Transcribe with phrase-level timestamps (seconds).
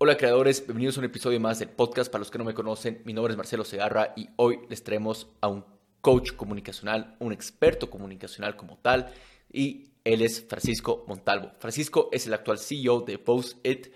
[0.00, 2.08] Hola creadores, bienvenidos a un episodio más del podcast.
[2.08, 5.26] Para los que no me conocen, mi nombre es Marcelo Segarra y hoy les traemos
[5.40, 5.64] a un
[6.00, 9.12] coach comunicacional, un experto comunicacional como tal,
[9.52, 11.50] y él es Francisco Montalvo.
[11.58, 13.88] Francisco es el actual CEO de Post It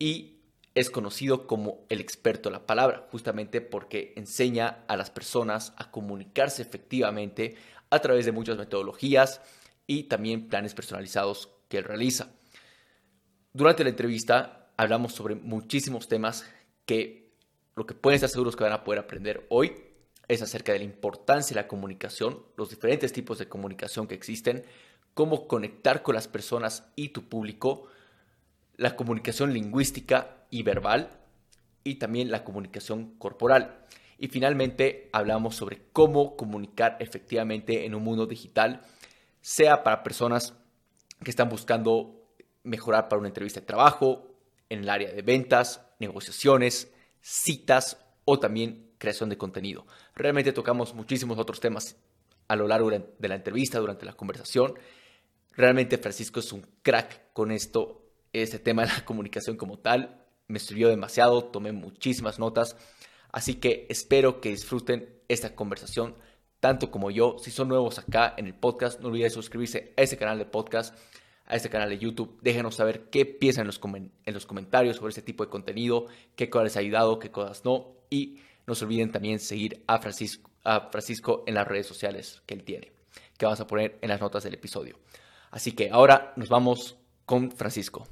[0.00, 0.40] y
[0.74, 5.92] es conocido como el experto de la palabra, justamente porque enseña a las personas a
[5.92, 7.54] comunicarse efectivamente
[7.88, 9.40] a través de muchas metodologías
[9.86, 12.32] y también planes personalizados que él realiza.
[13.52, 16.50] Durante la entrevista hablamos sobre muchísimos temas
[16.86, 17.34] que
[17.76, 19.76] lo que pueden estar seguros que van a poder aprender hoy
[20.26, 24.64] es acerca de la importancia de la comunicación, los diferentes tipos de comunicación que existen,
[25.12, 27.88] cómo conectar con las personas y tu público,
[28.78, 31.10] la comunicación lingüística y verbal
[31.84, 33.84] y también la comunicación corporal.
[34.16, 38.80] Y finalmente hablamos sobre cómo comunicar efectivamente en un mundo digital,
[39.42, 40.54] sea para personas
[41.22, 44.29] que están buscando mejorar para una entrevista de trabajo,
[44.70, 49.86] en el área de ventas, negociaciones, citas o también creación de contenido.
[50.14, 51.96] Realmente tocamos muchísimos otros temas
[52.48, 54.74] a lo largo de la entrevista, durante la conversación.
[55.52, 60.24] Realmente Francisco es un crack con esto, este tema de la comunicación como tal.
[60.48, 62.76] Me sirvió demasiado, tomé muchísimas notas,
[63.30, 66.16] así que espero que disfruten esta conversación
[66.58, 67.36] tanto como yo.
[67.38, 70.96] Si son nuevos acá en el podcast, no olviden suscribirse a este canal de podcast
[71.50, 72.38] a este canal de YouTube.
[72.40, 76.06] Déjenos saber qué piensan en los, en los comentarios sobre este tipo de contenido,
[76.36, 77.88] qué cosas les ha ayudado, qué cosas no.
[78.08, 82.54] Y no se olviden también seguir a Francisco, a Francisco en las redes sociales que
[82.54, 82.92] él tiene,
[83.36, 84.98] que vamos a poner en las notas del episodio.
[85.50, 88.06] Así que ahora nos vamos con Francisco.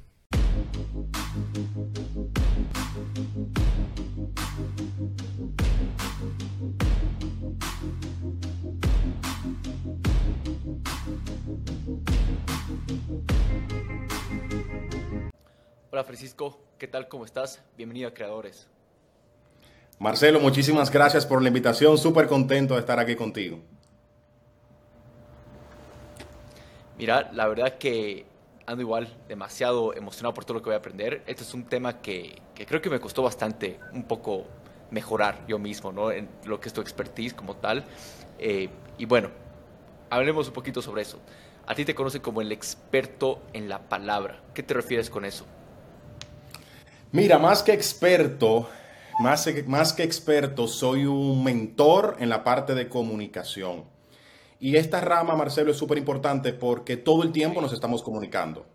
[15.98, 17.08] Hola Francisco, ¿qué tal?
[17.08, 17.60] ¿Cómo estás?
[17.76, 18.68] Bienvenido a Creadores.
[19.98, 21.98] Marcelo, muchísimas gracias por la invitación.
[21.98, 23.58] Súper contento de estar aquí contigo.
[26.96, 28.26] Mira, la verdad que
[28.64, 31.24] ando igual demasiado emocionado por todo lo que voy a aprender.
[31.26, 34.44] Este es un tema que, creo que me costó bastante un poco
[34.92, 36.12] mejorar yo mismo, ¿no?
[36.12, 37.84] En lo que es tu expertise como tal.
[38.38, 38.68] Eh,
[38.98, 39.30] y bueno,
[40.10, 41.18] hablemos un poquito sobre eso.
[41.66, 44.40] A ti te conocen como el experto en la palabra.
[44.54, 45.44] ¿Qué te refieres con eso?
[47.10, 48.68] Mira, más que experto,
[49.20, 53.84] más, más que experto, soy un mentor en la parte de comunicación.
[54.60, 58.66] Y esta rama, Marcelo, es súper importante porque todo el tiempo nos estamos comunicando.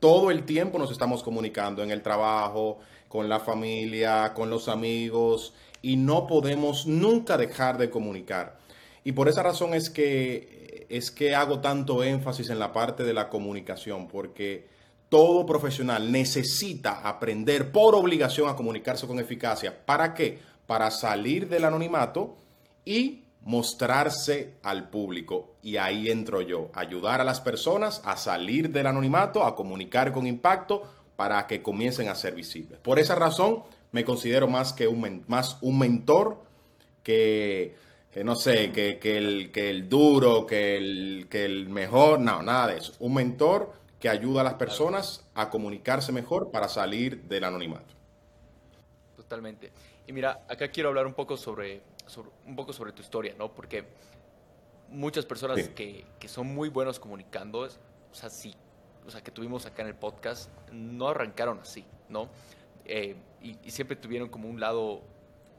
[0.00, 5.52] Todo el tiempo nos estamos comunicando en el trabajo, con la familia, con los amigos,
[5.82, 8.58] y no podemos nunca dejar de comunicar.
[9.04, 13.12] Y por esa razón es que, es que hago tanto énfasis en la parte de
[13.12, 14.71] la comunicación, porque
[15.12, 19.84] todo profesional necesita aprender por obligación a comunicarse con eficacia.
[19.84, 20.38] ¿Para qué?
[20.66, 22.38] Para salir del anonimato
[22.86, 25.56] y mostrarse al público.
[25.62, 30.26] Y ahí entro yo, ayudar a las personas a salir del anonimato, a comunicar con
[30.26, 30.82] impacto
[31.14, 32.78] para que comiencen a ser visibles.
[32.78, 36.42] Por esa razón me considero más que un, más un mentor
[37.02, 37.74] que,
[38.24, 42.78] no sé, que, el, que el duro, que el, que el mejor, no, nada de
[42.78, 42.94] eso.
[42.98, 47.94] Un mentor que ayuda a las personas a comunicarse mejor para salir del anonimato.
[49.14, 49.70] Totalmente.
[50.08, 51.82] Y mira, acá quiero hablar un poco sobre,
[52.44, 53.54] un poco sobre tu historia, ¿no?
[53.54, 53.84] Porque
[54.88, 57.68] muchas personas que, que, son muy buenos comunicando, o
[58.14, 58.56] sea, sí,
[59.06, 62.28] o sea, que tuvimos acá en el podcast, no arrancaron así, ¿no?
[62.84, 65.02] Eh, y, y, siempre tuvieron como un lado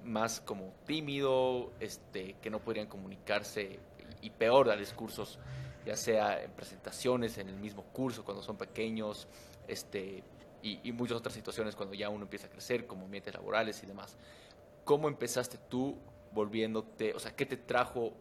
[0.04, 3.80] más como tímido, este, que no podrían comunicarse
[4.22, 5.40] y, y peor dar discursos
[5.86, 9.28] ya sea en presentaciones, en el mismo curso cuando son pequeños,
[9.68, 10.24] este,
[10.62, 14.16] y, muchas otras situaciones cuando ya uno empieza a crecer, como ambientes laborales y demás.
[14.86, 15.98] ¿Cómo empezaste tú
[16.32, 18.14] volviéndote, o sea, qué te trajo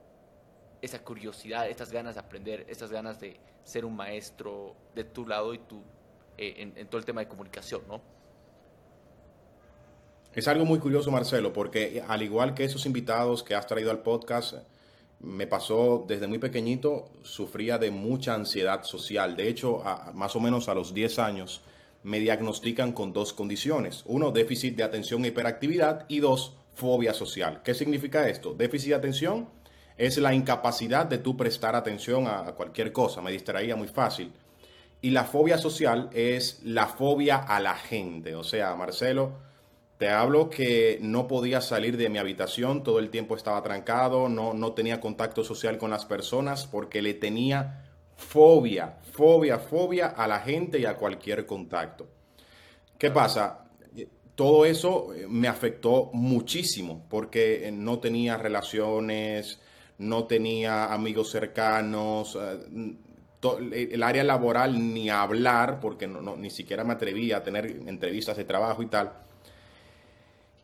[0.80, 5.54] esa curiosidad, estas ganas de aprender, estas ganas de ser un maestro de tu lado
[5.54, 5.82] y tú
[6.36, 8.00] eh, en, en todo el tema de comunicación, ¿no?
[10.34, 14.00] Es algo muy curioso, Marcelo, porque al igual que esos invitados que has traído al
[14.00, 14.54] podcast,
[15.22, 19.36] me pasó desde muy pequeñito, sufría de mucha ansiedad social.
[19.36, 19.82] De hecho,
[20.14, 21.62] más o menos a los 10 años
[22.02, 24.02] me diagnostican con dos condiciones.
[24.06, 27.62] Uno, déficit de atención e hiperactividad y dos, fobia social.
[27.62, 28.54] ¿Qué significa esto?
[28.54, 29.48] Déficit de atención
[29.96, 33.22] es la incapacidad de tú prestar atención a cualquier cosa.
[33.22, 34.32] Me distraía muy fácil.
[35.00, 38.34] Y la fobia social es la fobia a la gente.
[38.34, 39.32] O sea, Marcelo,
[40.02, 44.52] te hablo que no podía salir de mi habitación, todo el tiempo estaba trancado, no,
[44.52, 47.84] no tenía contacto social con las personas porque le tenía
[48.16, 52.08] fobia, fobia, fobia a la gente y a cualquier contacto.
[52.98, 53.60] ¿Qué pasa?
[54.34, 59.60] todo eso eh, me afectó muchísimo porque no tenía relaciones,
[59.98, 62.36] no tenía amigos cercanos,
[63.72, 68.82] el área laboral ni hablar, porque ni siquiera me atrevía a tener entrevistas de trabajo
[68.82, 69.12] y tal.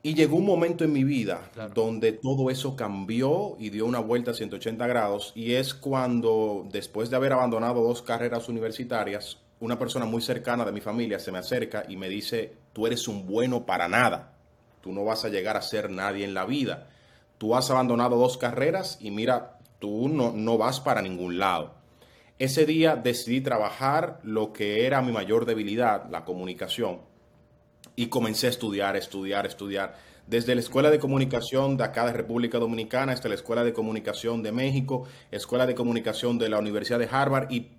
[0.01, 4.31] Y llegó un momento en mi vida donde todo eso cambió y dio una vuelta
[4.31, 5.33] a 180 grados.
[5.35, 10.71] Y es cuando, después de haber abandonado dos carreras universitarias, una persona muy cercana de
[10.71, 14.35] mi familia se me acerca y me dice, tú eres un bueno para nada,
[14.81, 16.89] tú no vas a llegar a ser nadie en la vida,
[17.39, 21.75] tú has abandonado dos carreras y mira, tú no, no vas para ningún lado.
[22.39, 27.01] Ese día decidí trabajar lo que era mi mayor debilidad, la comunicación,
[27.99, 29.97] y comencé a estudiar, estudiar, estudiar.
[30.25, 34.41] Desde la Escuela de Comunicación de acá de República Dominicana hasta la Escuela de Comunicación
[34.41, 37.73] de México, Escuela de Comunicación de la Universidad de Harvard y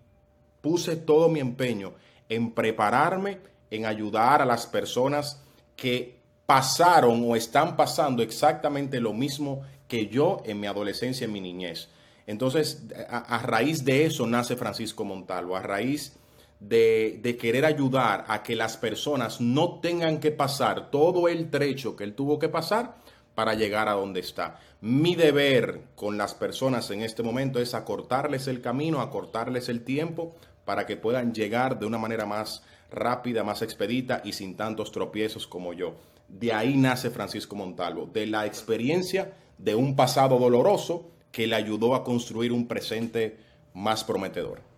[0.60, 1.94] puse todo mi empeño
[2.28, 3.38] en prepararme,
[3.72, 5.42] en ayudar a las personas
[5.78, 11.40] que pasaron o están pasando exactamente lo mismo que yo en mi adolescencia, en mi
[11.40, 11.88] niñez.
[12.28, 16.19] Entonces, a, raíz de eso nace Francisco Montalvo, a raíz
[16.60, 22.04] de, querer ayudar a que las personas no tengan que pasar todo el trecho que
[22.04, 22.98] él tuvo que pasar
[23.36, 24.60] para llegar a donde está.
[24.82, 30.36] Mi deber con las personas en este momento es acortarles el camino, acortarles el tiempo
[30.66, 35.48] para que puedan llegar de una manera más rápida, más expedita y sin tantos tropiezos
[35.48, 35.96] como yo.
[36.28, 41.96] De ahí nace Francisco Montalvo, de la experiencia de un pasado doloroso que le ayudó
[41.96, 43.38] a construir un presente
[43.74, 44.69] más prometedor.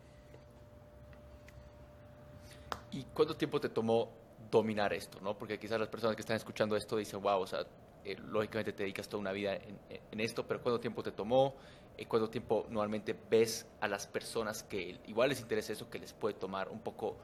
[2.91, 4.09] ¿Y cuánto tiempo te tomó
[4.49, 5.19] dominar esto?
[5.21, 5.38] ¿no?
[5.38, 7.65] Porque quizás las personas que están escuchando esto dicen, wow, o sea,
[8.03, 11.55] eh, lógicamente te dedicas toda una vida en, esto, pero ¿cuánto tiempo te tomó?
[11.97, 16.13] ¿Y ¿Cuánto tiempo normalmente ves a las personas que igual les interesa eso, que les
[16.13, 17.17] puede tomar un poco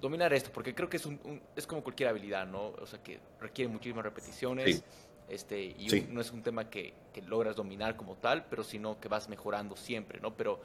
[0.00, 0.50] dominar esto?
[0.52, 2.68] Porque creo que es, un, es como cualquier habilidad, ¿no?
[2.68, 4.84] O sea, que requiere muchísimas repeticiones.
[5.28, 6.94] Este, y no es un tema que,
[7.26, 10.36] logras dominar como tal, pero sino que vas mejorando siempre, ¿no?
[10.36, 10.60] Pero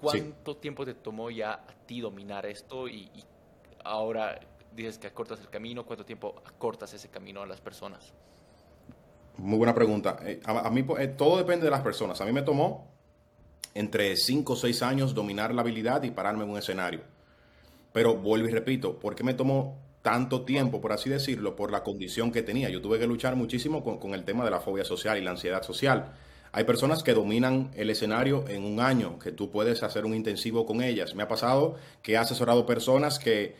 [0.00, 3.08] ¿cuánto tiempo te tomó ya a ti dominar esto y,
[3.84, 4.40] ahora
[4.74, 5.84] dices que acortas el camino?
[5.84, 8.12] ¿Cuánto tiempo acortas ese camino a las personas?
[9.36, 10.18] Muy buena pregunta.
[10.22, 12.20] Eh, a, mí eh, todo depende de las personas.
[12.20, 12.88] A mí me tomó
[13.74, 17.00] entre 5 o 6 años dominar la habilidad y pararme en un escenario.
[17.92, 21.82] Pero vuelvo y repito, ¿por qué me tomó tanto tiempo, por así decirlo, por la
[21.82, 22.70] condición que tenía.
[22.70, 25.62] Yo tuve que luchar muchísimo con, el tema de la fobia social y la ansiedad
[25.62, 26.12] social.
[26.52, 30.66] Hay personas que dominan el escenario en un año, que tú puedes hacer un intensivo
[30.66, 31.14] con ellas.
[31.14, 33.54] Me ha pasado que he asesorado personas que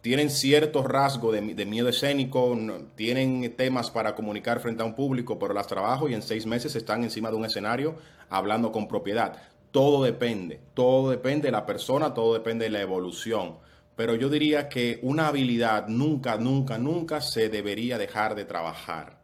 [0.00, 2.56] tienen cierto rasgo de, miedo escénico,
[2.94, 6.76] tienen temas para comunicar frente a un público, pero las trabajo y en seis meses
[6.76, 7.96] están encima de un escenario
[8.28, 9.42] hablando con propiedad.
[9.70, 13.56] Todo depende, todo depende de la persona, todo depende de la evolución
[13.96, 19.18] pero yo diría que una habilidad nunca, nunca, nunca se debería dejar de trabajar.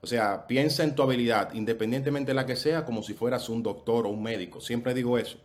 [0.00, 3.62] O sea, piensa en tu habilidad, independientemente de la que sea, como si fueras un
[3.62, 4.60] doctor o un médico.
[4.60, 5.38] Siempre digo eso.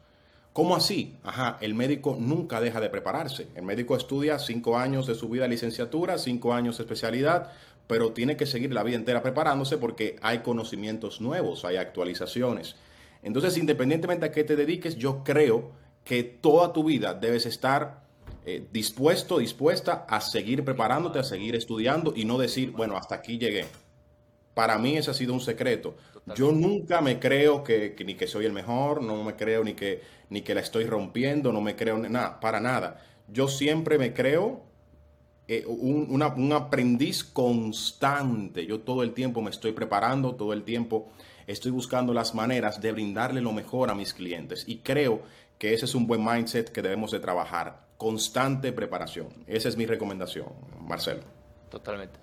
[0.54, 1.16] ¿Cómo así?
[1.24, 3.48] Ajá, el médico nunca deja de prepararse.
[3.56, 7.52] El médico estudia cinco años de su vida de licenciatura, cinco años de especialidad,
[7.88, 12.76] pero tiene que seguir la vida entera preparándose porque hay conocimientos nuevos, hay actualizaciones.
[13.24, 15.72] Entonces, independientemente a qué te dediques, yo creo
[16.06, 18.04] que toda tu vida debes estar
[18.46, 23.40] eh, dispuesto, dispuesta a seguir preparándote, a seguir estudiando y no decir, bueno, hasta aquí
[23.40, 23.66] llegué.
[24.53, 25.95] Para mí ese ha sido un secreto.
[26.36, 30.01] Yo nunca me creo que, ni que soy el mejor, no me creo ni que,
[30.29, 33.01] ni que la estoy rompiendo, no me creo nada, para nada.
[33.27, 34.62] Yo siempre me creo
[35.48, 38.65] eh, un, un aprendiz constante.
[38.65, 41.10] Yo todo el tiempo me estoy preparando, todo el tiempo
[41.45, 44.63] estoy buscando las maneras de brindarle lo mejor a mis clientes.
[44.67, 45.24] Y creo
[45.57, 49.27] que ese es un buen mindset que debemos de trabajar constante preparación.
[49.48, 50.48] Esa es mi recomendación,
[50.81, 51.24] Marcelo.
[51.69, 52.23] Totalmente.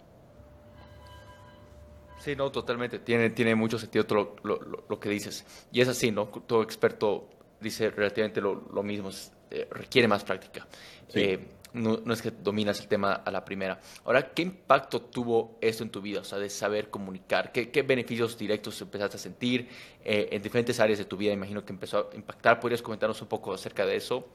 [2.20, 2.98] Sí, no, totalmente.
[3.00, 5.44] Tiene, tiene mucho sentido todo lo, que dices.
[5.72, 6.26] Y es así, ¿no?
[6.26, 7.28] Todo experto
[7.60, 9.10] dice relativamente lo, mismo.
[9.50, 10.66] Eh, requiere más práctica.
[11.14, 11.40] Eh,
[11.72, 13.80] no, es que dominas el tema a la primera.
[14.04, 16.20] Ahora, ¿qué impacto tuvo esto en tu vida?
[16.20, 17.52] O sea, de saber comunicar.
[17.52, 19.68] ¿Qué, beneficios directos empezaste a sentir
[20.04, 21.32] eh, en diferentes áreas de tu vida?
[21.32, 22.60] Imagino que empezó a impactar.
[22.60, 24.28] ¿Podrías comentarnos un poco acerca de eso?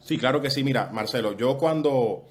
[0.00, 0.62] Sí, claro que sí.
[0.62, 2.28] Mira, Marcelo, yo cuando,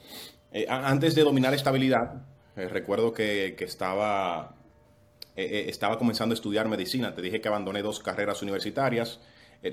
[0.51, 4.54] eh, antes de dominar estabilidad, eh, recuerdo que, estaba,
[5.35, 7.13] eh, estaba comenzando a estudiar medicina.
[7.13, 9.19] Te dije que abandoné dos carreras universitarias.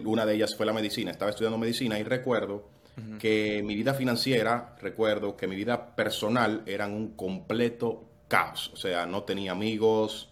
[0.04, 1.10] una de ellas fue la medicina.
[1.10, 2.68] Estaba estudiando medicina y recuerdo
[3.18, 8.70] que mi vida financiera, recuerdo que mi vida personal eran un completo caos.
[8.74, 10.28] O sea, no tenía amigos,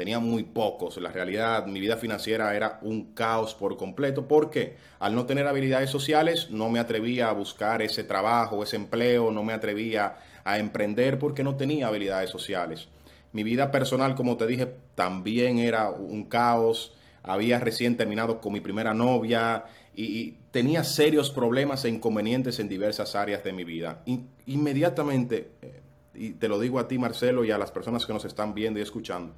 [0.00, 0.96] tenía muy pocos.
[0.96, 5.90] La realidad, mi vida financiera era un caos por completo porque al no tener habilidades
[5.90, 11.18] sociales no me atrevía a buscar ese trabajo, ese empleo, no me atrevía a emprender
[11.18, 12.88] porque no tenía habilidades sociales.
[13.32, 16.94] Mi vida personal, como te dije, también era un caos.
[17.22, 23.14] Había recién terminado con mi primera novia y, tenía serios problemas e inconvenientes en diversas
[23.14, 24.02] áreas de mi vida.
[24.46, 25.80] inmediatamente, eh,
[26.12, 28.80] y te lo digo a ti, Marcelo, y a las personas que nos están viendo
[28.80, 29.32] y escuchando,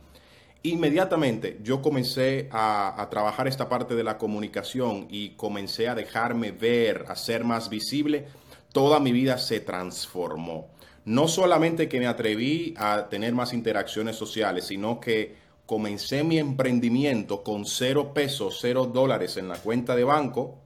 [0.62, 6.50] inmediatamente yo comencé a, a, trabajar esta parte de la comunicación y comencé a dejarme
[6.50, 8.26] ver, a ser más visible,
[8.72, 10.68] toda mi vida se transformó.
[11.04, 15.34] No solamente que me atreví a tener más interacciones sociales, sino que
[15.66, 20.58] comencé mi emprendimiento con cero pesos, cero dólares en la cuenta de banco,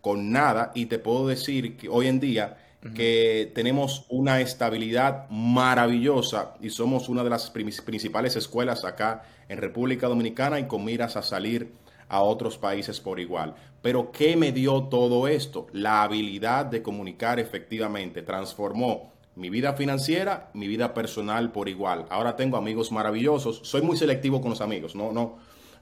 [0.00, 2.56] con nada, y te puedo decir que hoy en día
[2.94, 10.08] que tenemos una estabilidad maravillosa y somos una de las principales escuelas acá en República
[10.08, 11.72] Dominicana y con miras a salir
[12.08, 13.54] a otros países por igual.
[13.82, 15.66] Pero ¿qué me dio todo esto?
[15.72, 22.04] La habilidad de comunicar efectivamente transformó mi vida financiera, mi vida personal por igual.
[22.10, 23.60] Ahora tengo amigos maravillosos.
[23.64, 24.94] Soy muy selectivo con los amigos.
[24.94, 25.38] No, no.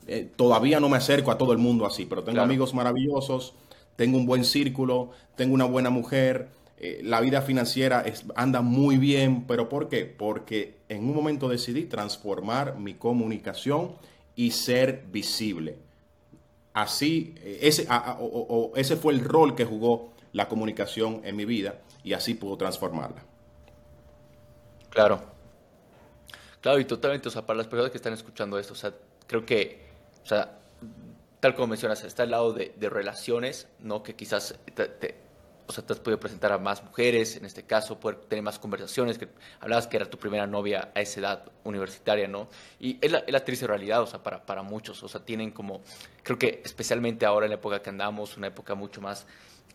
[0.06, 3.54] Eh, todavía no me acerco a todo el mundo así, pero tengo amigos maravillosos.
[3.96, 5.10] Tengo un buen círculo.
[5.34, 6.50] Tengo una buena mujer.
[6.78, 8.04] Eh, la vida financiera
[8.36, 9.44] anda muy bien.
[9.48, 10.04] ¿Pero por qué?
[10.06, 13.90] Porque en un momento decidí transformar mi comunicación
[14.36, 15.78] y ser visible.
[16.74, 17.88] Así, eh, ese,
[18.76, 23.24] ese fue el rol que jugó la comunicación en mi vida y así pudo transformarla.
[24.98, 25.22] Claro.
[26.60, 28.92] Claro, y totalmente, o sea, para las personas que están escuchando esto, o sea,
[29.28, 29.86] creo que,
[30.24, 30.58] o sea,
[31.38, 34.02] tal como mencionas, está el lado de, relaciones, ¿no?
[34.02, 35.14] Que quizás te,
[35.68, 38.58] o sea, te has podido presentar a más mujeres, en este caso, poder tener más
[38.58, 39.28] conversaciones, que
[39.60, 42.48] hablabas que era tu primera novia a esa edad universitaria, ¿no?
[42.80, 45.52] Y es la, es la triste realidad, o sea, para, para muchos, o sea, tienen
[45.52, 45.80] como,
[46.24, 49.28] creo que especialmente ahora en la época que andamos, una época mucho más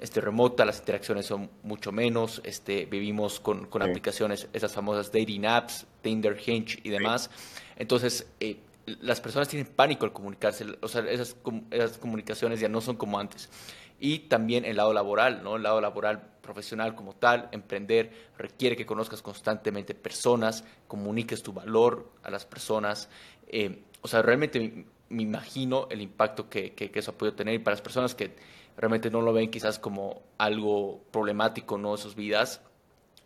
[0.03, 5.45] este, remota, las interacciones son mucho menos, este, vivimos con, con aplicaciones, esas famosas dating
[5.45, 7.29] apps, Tinder, Hinge y demás.
[7.77, 11.37] Entonces, eh, las personas tienen pánico al comunicarse, o sea, esas,
[11.71, 13.49] esas comunicaciones ya no son como antes.
[13.97, 15.55] Y también el lado laboral, ¿no?
[15.55, 22.11] El lado laboral profesional como tal, emprender requiere que conozcas constantemente personas, comuniques tu valor
[22.23, 23.07] a las personas.
[23.47, 27.53] Eh, o sea, realmente me, imagino el impacto que, que, que, eso ha podido tener
[27.53, 28.35] y para las personas que
[28.77, 31.97] realmente no lo ven quizás como algo problemático, ¿no?
[31.97, 32.61] Sus vidas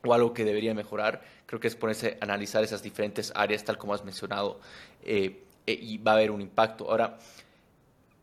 [0.03, 1.21] o algo que debería mejorar.
[1.45, 4.59] Creo que es ponerse a analizar esas diferentes áreas, tal como has mencionado,
[5.03, 6.89] eh, eh, y va a haber un impacto.
[6.89, 7.17] Ahora,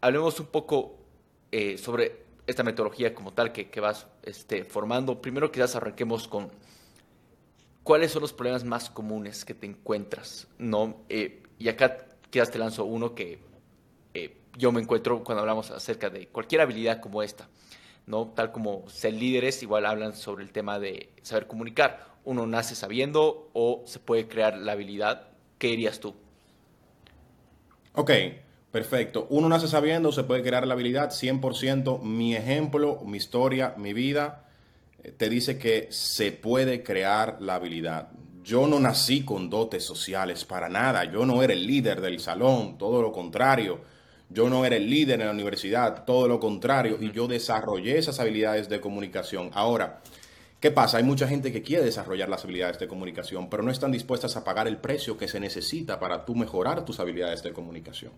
[0.00, 0.96] hablemos un poco
[1.50, 5.20] eh, sobre esta metodología como tal que, que vas este, formando.
[5.20, 6.50] Primero quizás arranquemos con
[7.82, 11.02] cuáles son los problemas más comunes que te encuentras, ¿no?
[11.56, 13.38] y acá quizás te lanzo uno que
[14.56, 17.48] yo me encuentro cuando hablamos acerca de cualquier habilidad como esta,
[18.06, 18.32] ¿no?
[18.34, 22.14] Tal como ser líderes, igual hablan sobre el tema de saber comunicar.
[22.24, 25.28] Uno nace sabiendo o se puede crear la habilidad.
[25.58, 26.14] ¿Qué dirías tú?
[27.94, 28.10] Ok,
[28.70, 29.26] perfecto.
[29.30, 32.00] Uno nace sabiendo, se puede crear la habilidad 100%.
[32.00, 34.48] Mi ejemplo, mi historia, mi vida,
[35.02, 38.08] eh, te dice que se puede crear la habilidad.
[38.42, 41.04] Yo no nací con dotes sociales para nada.
[41.04, 43.93] Yo no era el líder del salón, todo lo contrario
[44.28, 48.20] yo no era el líder en la universidad, todo lo contrario, y yo desarrollé esas
[48.20, 49.50] habilidades de comunicación.
[49.54, 50.00] Ahora,
[50.60, 50.98] ¿qué pasa?
[50.98, 54.44] Hay mucha gente que quiere desarrollar las habilidades de comunicación, pero no están dispuestas a
[54.44, 58.12] pagar el precio que se necesita para tú mejorar tus habilidades de comunicación.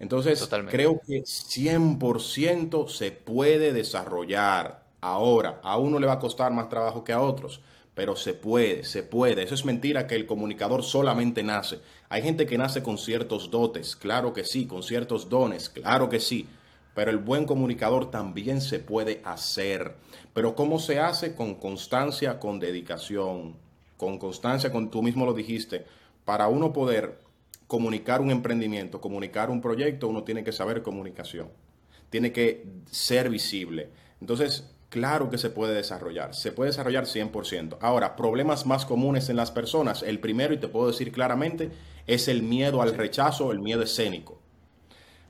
[0.00, 4.84] Entonces, creo que 100% se puede desarrollar.
[5.02, 7.60] Ahora, a uno le va a costar más trabajo que a otros,
[7.94, 9.42] pero se puede, se puede.
[9.42, 11.80] Eso es mentira que el comunicador solamente nace.
[12.12, 16.18] Hay gente que nace con ciertos dotes, claro que sí, con ciertos dones, claro que
[16.18, 16.48] sí,
[16.92, 19.94] pero el buen comunicador también se puede hacer.
[20.34, 21.36] Pero ¿cómo se hace?
[21.36, 23.54] Con constancia, con dedicación,
[23.96, 25.86] con constancia, con tú mismo lo dijiste,
[26.24, 27.20] para uno poder
[27.68, 31.48] comunicar un emprendimiento, comunicar un proyecto, uno tiene que saber comunicación,
[32.10, 33.88] tiene que ser visible.
[34.20, 37.78] Entonces, Claro que se puede desarrollar, se puede desarrollar 100%.
[37.80, 41.70] Ahora, problemas más comunes en las personas, el primero, y te puedo decir claramente,
[42.06, 44.38] es el miedo al rechazo, el miedo escénico.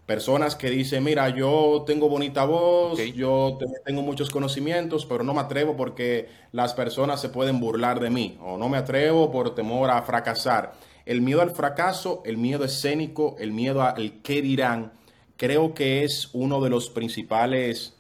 [0.07, 5.41] Personas que dicen, mira, yo tengo bonita voz, yo tengo muchos conocimientos, pero no me
[5.41, 9.89] atrevo porque las personas se pueden burlar de mí, o no me atrevo por temor
[9.91, 10.73] a fracasar.
[11.07, 14.93] El miedo al fracaso, el miedo escénico, el miedo al qué dirán,
[15.37, 17.95] creo que es uno de los principales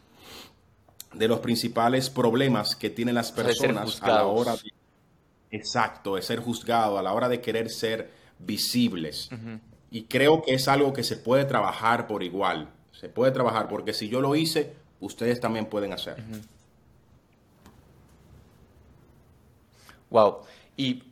[1.14, 4.70] de los principales problemas que tienen las personas a la hora de,
[5.50, 8.10] exacto, de ser juzgado, a la hora de querer ser
[8.44, 9.30] visibles.
[9.90, 12.70] Y creo que es algo que se puede trabajar por igual.
[12.92, 16.16] Se puede trabajar porque si yo lo hice, ustedes también pueden hacer.
[20.10, 20.38] Wow.
[20.76, 21.02] Y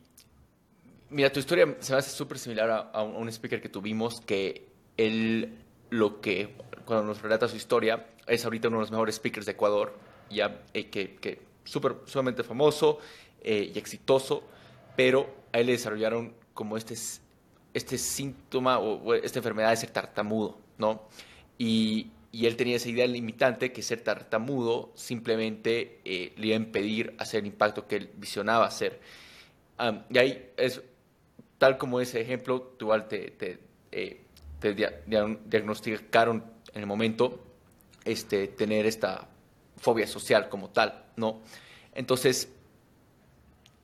[1.11, 5.59] mira, tu historia se me hace súper similar a, un speaker que tuvimos que él
[5.91, 6.55] lo que,
[6.85, 9.97] cuando nos relata su historia, es ahorita uno de los mejores speakers de Ecuador,
[10.31, 12.99] ya eh, que, que súper, sumamente famoso
[13.41, 14.43] eh, y exitoso,
[14.97, 16.97] pero a él le desarrollaron como este,
[17.73, 21.03] este síntoma o, esta enfermedad de ser tartamudo, ¿no?
[21.57, 26.59] Y, y, él tenía esa idea limitante que ser tartamudo simplemente eh, le iba a
[26.59, 28.99] impedir hacer el impacto que él visionaba hacer.
[30.11, 30.83] y ahí es,
[31.59, 33.61] tal como ese ejemplo, tú te,
[33.93, 34.21] eh,
[35.47, 36.43] diagnosticaron
[36.75, 37.39] en el momento
[38.05, 39.29] este, tener esta
[39.77, 41.41] fobia social como tal, ¿no?
[41.95, 42.53] Entonces,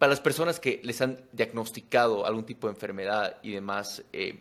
[0.05, 4.39] para las personas que les han diagnosticado algún tipo de enfermedad y demás, eh,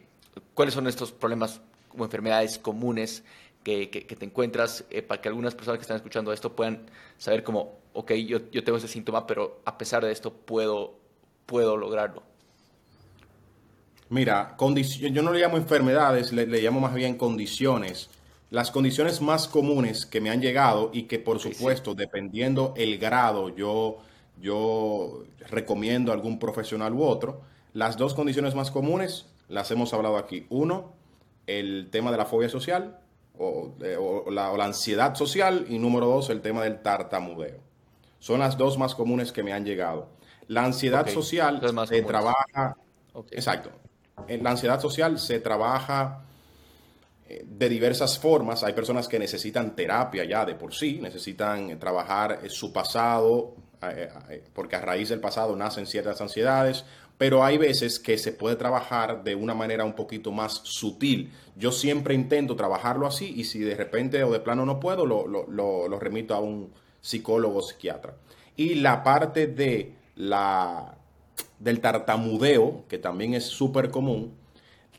[0.54, 1.62] ¿cuáles son estos problemas
[1.98, 3.24] o enfermedades comunes
[3.64, 6.82] que, te encuentras eh, para que algunas personas que están escuchando esto puedan
[7.18, 10.96] saber como, ok, yo, yo tengo ese síntoma, pero a pesar de esto puedo,
[11.46, 12.24] puedo lograrlo?
[14.10, 18.10] Mira, yo no le llamo enfermedades, le, llamo más bien condiciones.
[18.50, 23.48] Las condiciones más comunes que me han llegado y que por supuesto, dependiendo el grado,
[23.56, 24.02] yo
[24.42, 27.42] yo recomiendo a algún profesional u otro.
[27.74, 30.46] Las dos condiciones más comunes las hemos hablado aquí.
[30.50, 30.94] Uno,
[31.48, 33.00] el tema de la fobia social
[33.38, 33.74] o,
[34.30, 37.60] la, ansiedad social y número dos, el tema del tartamudeo.
[38.20, 40.10] Son las dos más comunes que me han llegado.
[40.48, 42.78] La ansiedad social se trabaja...
[43.32, 43.72] Exacto.
[44.28, 46.24] La ansiedad social se trabaja
[47.28, 48.64] eh, de diversas formas.
[48.64, 53.73] Hay personas que necesitan terapia ya de por sí, necesitan trabajar su pasado, eh, eh,
[54.54, 56.86] porque a raíz del pasado nacen ciertas ansiedades,
[57.18, 61.32] pero hay veces que se puede trabajar de una manera un poquito más sutil.
[61.56, 66.00] Yo siempre intento trabajarlo así y si de repente o de plano no puedo, lo,
[66.00, 66.72] remito a un
[67.02, 68.16] psicólogo o psiquiatra.
[68.56, 70.98] Y la parte de la,
[71.60, 74.34] del tartamudeo, que también es súper común,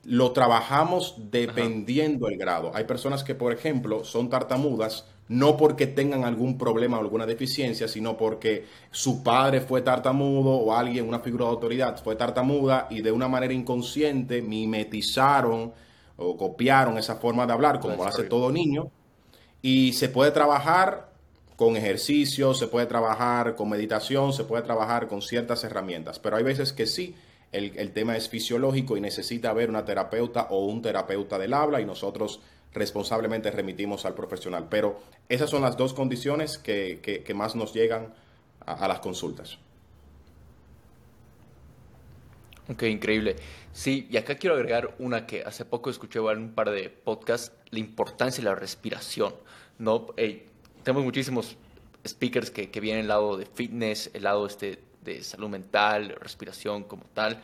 [0.05, 2.71] lo trabajamos dependiendo el grado.
[2.75, 7.89] Hay personas que, por ejemplo, son tartamudas, no porque tengan algún problema o alguna deficiencia,
[7.89, 13.01] sino porque su padre fue tartamudo o alguien, una figura de autoridad, fue tartamuda y
[13.01, 15.73] de una manera inconsciente mimetizaron
[16.17, 18.91] o copiaron esa forma de hablar, como lo hace todo niño.
[19.63, 21.11] Y se puede trabajar
[21.57, 26.43] con ejercicio, se puede trabajar con meditación, se puede trabajar con ciertas herramientas, pero hay
[26.43, 27.15] veces que sí,
[27.53, 31.81] el, el tema es fisiológico y necesita haber una terapeuta o un terapeuta del habla
[31.81, 32.41] y nosotros
[32.75, 34.67] responsablemente remitimos al profesional.
[34.69, 38.13] Pero esas son las dos condiciones que, más nos llegan
[38.67, 39.59] a, las consultas.
[42.69, 43.37] Ok, increíble.
[43.73, 47.53] Sí, y acá quiero agregar una que hace poco escuché en un par de podcasts,
[47.71, 49.35] la importancia de la respiración.
[49.79, 50.09] ¿no?
[50.17, 50.47] Eh,
[50.83, 51.57] tenemos muchísimos
[52.07, 56.85] speakers que, que vienen el lado de fitness, el lado este de salud mental, respiración
[56.85, 57.41] como tal.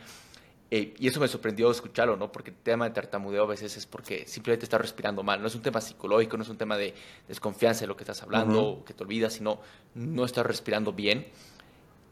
[0.73, 2.31] Eh, y eso me sorprendió escucharlo, ¿no?
[2.31, 5.41] Porque el tema de tartamudeo a veces es porque simplemente estás respirando mal.
[5.41, 6.93] No es un tema psicológico, no es un tema de
[7.27, 9.59] desconfianza de lo que estás hablando, que te olvidas, sino
[9.95, 11.27] no estás respirando bien.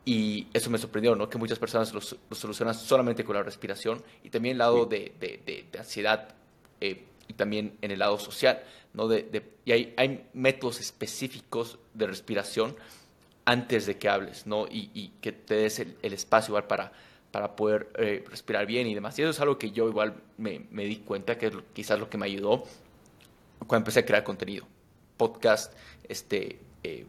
[0.03, 1.29] Y eso me sorprendió, ¿no?
[1.29, 5.79] Que muchas personas lo, solucionan solamente con la respiración y también el lado de, de,
[5.79, 6.35] ansiedad
[6.81, 8.61] eh, y también en el lado social,
[8.93, 9.07] ¿no?
[9.07, 12.75] De, y hay, hay, métodos específicos de respiración
[13.45, 14.67] antes de que hables, ¿no?
[14.67, 16.91] Y, y que te des el, el espacio igual para
[17.31, 19.17] para poder eh, respirar bien y demás.
[19.19, 22.09] Y eso es algo que yo igual me, me di cuenta que es quizás lo
[22.09, 22.63] que me ayudó
[23.59, 24.65] cuando empecé a crear contenido,
[25.17, 25.73] podcast,
[26.07, 27.05] este, eh,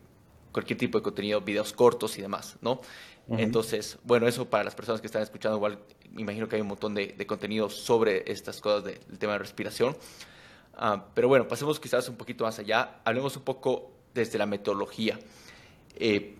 [0.53, 2.81] cualquier tipo de contenido, videos cortos y demás, ¿no?
[3.29, 5.79] Entonces, bueno, eso para las personas que están escuchando, igual
[6.11, 9.39] me imagino que hay un montón de, de contenido sobre estas cosas del tema de
[9.39, 9.97] respiración.
[10.75, 15.17] Ah, pero bueno, pasemos quizás un poquito más allá, hablemos un poco desde la metodología.
[15.95, 16.35] Eh,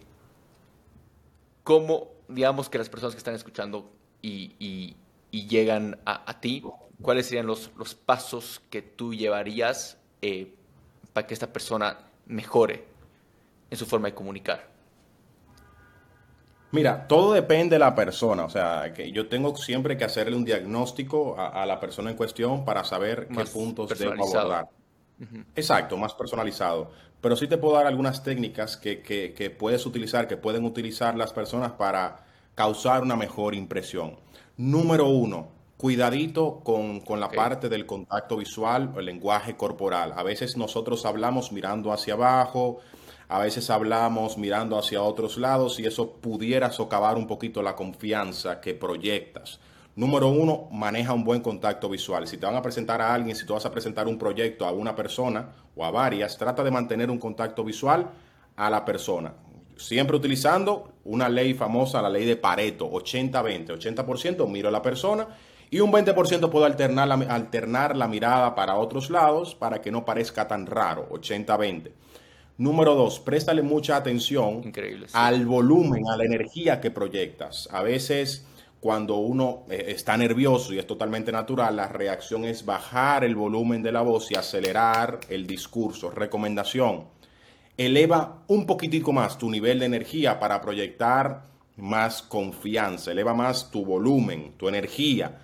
[1.63, 3.91] ¿Cómo digamos que las personas que están escuchando
[4.23, 4.97] y,
[5.31, 6.63] llegan a, ti,
[7.01, 10.55] ¿cuáles serían los, los, pasos que tú llevarías eh,
[11.13, 12.85] para que esta persona mejore
[13.71, 14.69] en su forma de comunicar?
[16.73, 18.45] Mira, todo depende de la persona.
[18.45, 22.65] O sea, que yo tengo siempre que hacerle un diagnóstico a, la persona en cuestión
[22.65, 24.69] para saber qué puntos debo abordar.
[25.55, 26.91] Exacto, más personalizado.
[27.21, 31.33] Pero sí te puedo dar algunas técnicas que, que, puedes utilizar, que pueden utilizar las
[31.33, 34.17] personas para causar una mejor impresión.
[34.57, 40.15] Número uno, cuidadito con, con la parte del contacto visual el lenguaje corporal.
[40.17, 42.81] A veces nosotros hablamos mirando hacia abajo,
[43.29, 48.61] a veces hablamos mirando hacia otros lados y eso pudiera socavar un poquito la confianza
[48.61, 49.61] que proyectas.
[50.01, 52.27] Número uno, maneja un buen contacto visual.
[52.27, 54.73] Si te van a presentar a alguien, si tú vas a presentar un proyecto a
[54.73, 58.09] una persona o a varias, trata de mantener un contacto visual
[58.57, 59.35] a la persona.
[59.77, 63.79] siempre utilizando una ley famosa, la ley de Pareto, 80-20.
[63.79, 65.29] 80%, miro a la persona
[65.69, 70.07] y un 20% puedo alternar la, alternar la mirada para otros lados para que no
[70.07, 71.91] parezca tan raro, 80-20.
[72.57, 74.73] Número dos, préstale mucha atención
[75.13, 77.69] al volumen, a la energía que proyectas.
[77.71, 78.47] A veces
[78.81, 83.83] cuando uno eh, está nervioso y es totalmente natural, la reacción es bajar el volumen
[83.83, 86.11] de la voz y acelerar el discurso.
[86.11, 87.05] Recomendación,
[87.77, 91.45] eleva un poquitico más tu nivel de energía para proyectar
[91.77, 95.41] más confianza, eleva más tu volumen, tu energía.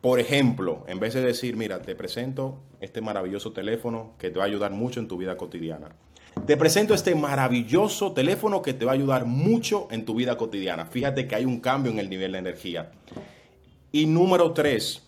[0.00, 4.44] Por ejemplo, en vez de decir, mira, te presento este maravilloso teléfono que te va
[4.44, 5.88] a ayudar mucho en tu vida cotidiana.
[6.46, 10.86] Te presento este maravilloso teléfono que te va a ayudar mucho en tu vida cotidiana.
[10.86, 12.92] Fíjate que hay un cambio en el nivel de energía.
[13.92, 15.06] Y número tres,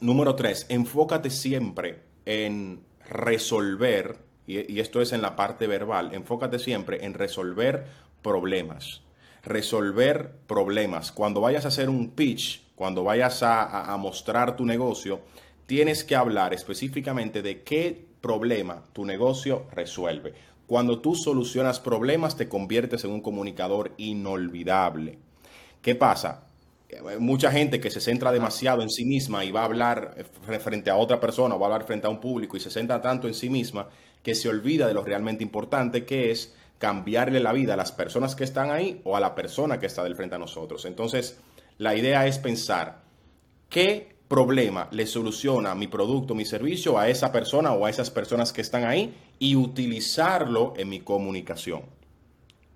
[0.00, 6.58] número tres, enfócate siempre en resolver, y, y esto es en la parte verbal, enfócate
[6.58, 7.86] siempre en resolver
[8.22, 9.02] problemas.
[9.42, 11.12] Resolver problemas.
[11.12, 15.20] Cuando vayas a hacer un pitch, cuando vayas a, mostrar tu negocio,
[15.66, 20.32] tienes que hablar específicamente de qué problema tu negocio resuelve.
[20.66, 25.18] Cuando tú solucionas problemas, te conviertes en un comunicador inolvidable.
[25.82, 26.46] ¿Qué pasa?
[27.18, 30.14] Mucha gente que se centra demasiado en sí misma y va a hablar
[30.60, 33.02] frente a otra persona o va a hablar frente a un público y se centra
[33.02, 33.88] tanto en sí misma
[34.22, 38.34] que se olvida de lo realmente importante que es cambiarle la vida a las personas
[38.34, 40.84] que están ahí o a la persona que está del frente a nosotros.
[40.84, 41.38] Entonces,
[41.78, 43.02] la idea es pensar
[43.68, 48.50] qué problema le soluciona mi producto, mi servicio a esa persona o a esas personas
[48.50, 51.82] que están ahí y utilizarlo en mi comunicación.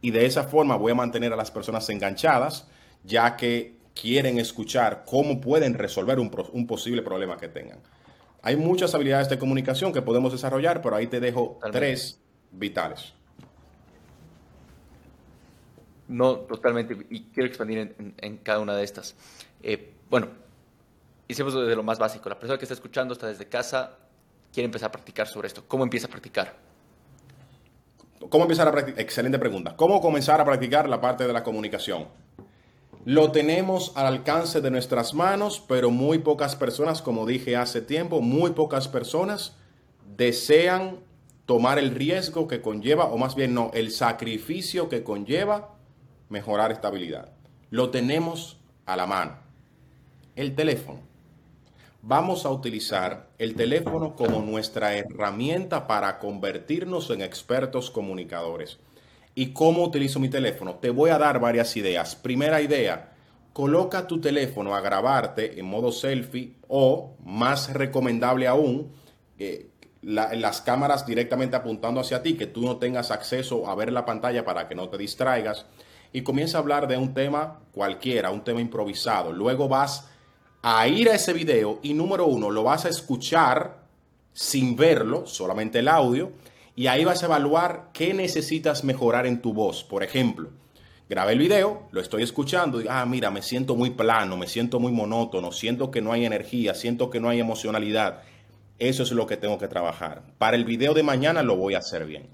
[0.02, 2.68] Y de esa forma voy a mantener a las personas enganchadas,
[3.04, 7.78] ya que quieren escuchar cómo pueden resolver un, posible problema que tengan.
[8.42, 12.20] Hay muchas habilidades de comunicación que podemos desarrollar, pero ahí te dejo tres
[12.52, 13.14] vitales.
[16.06, 16.98] No, totalmente.
[17.08, 19.16] Y quiero expandir en, cada una de estas.
[19.62, 20.28] Eh, bueno,
[21.28, 22.28] hicimos desde lo más básico.
[22.28, 23.98] La persona que está escuchando está desde casa,
[24.52, 25.64] quiere empezar a practicar sobre esto.
[25.66, 26.54] ¿Cómo empieza a practicar?
[28.28, 29.00] ¿Cómo empezar a practicar?
[29.00, 29.76] Excelente pregunta.
[29.76, 32.08] ¿Cómo comenzar a practicar la parte de la comunicación?
[33.04, 38.20] Lo tenemos al alcance de nuestras manos, pero muy pocas personas, como dije hace tiempo,
[38.20, 39.56] muy pocas personas
[40.16, 40.98] desean
[41.44, 45.76] tomar el riesgo que conlleva, o más bien no, el sacrificio que conlleva
[46.28, 47.32] mejorar esta habilidad.
[47.70, 49.36] Lo tenemos a la mano.
[50.34, 51.00] El teléfono.
[52.08, 58.78] Vamos a utilizar el teléfono como nuestra herramienta para convertirnos en expertos comunicadores.
[59.34, 60.76] ¿Y cómo utilizo mi teléfono?
[60.76, 62.14] Te voy a dar varias ideas.
[62.14, 63.12] Primera idea,
[63.52, 68.92] coloca tu teléfono a grabarte en modo selfie o, más recomendable aún,
[69.40, 74.04] eh, las cámaras directamente apuntando hacia ti, que tú no tengas acceso a ver la
[74.04, 75.66] pantalla para que no te distraigas
[76.12, 79.32] y comienza a hablar de un tema cualquiera, un tema improvisado.
[79.32, 80.08] Luego vas
[80.62, 83.86] a ir a ese video y número uno, lo vas a escuchar
[84.32, 86.32] sin verlo, solamente el audio,
[86.74, 89.82] y ahí vas a evaluar qué necesitas mejorar en tu voz.
[89.82, 90.50] Por ejemplo,
[91.08, 94.78] grabé el video, lo estoy escuchando y, ah, mira, me siento muy plano, me siento
[94.78, 98.22] muy monótono, siento que no hay energía, siento que no hay emocionalidad.
[98.78, 100.22] Eso es lo que tengo que trabajar.
[100.36, 102.26] Para el video de mañana lo voy a hacer bien.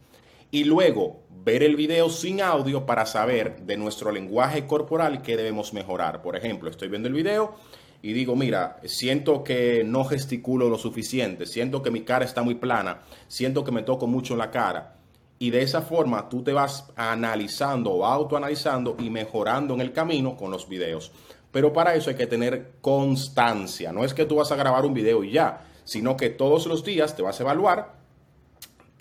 [0.51, 5.73] Y luego ver el video sin audio para saber de nuestro lenguaje corporal qué debemos
[5.73, 6.21] mejorar.
[6.21, 7.55] Por ejemplo, estoy viendo el video
[8.03, 12.57] y digo, mira, siento que no gesticulo lo suficiente, siento que mi cara está muy
[12.57, 14.97] plana, siento que me toco mucho la cara.
[15.39, 20.37] Y de esa forma tú te vas analizando o autoanalizando y mejorando en el camino
[20.37, 21.13] con los videos.
[21.53, 23.93] Pero para eso hay que tener constancia.
[23.93, 26.85] No es que tú vas a grabar un video y ya, sino que todos los
[26.85, 27.95] días te vas a evaluar,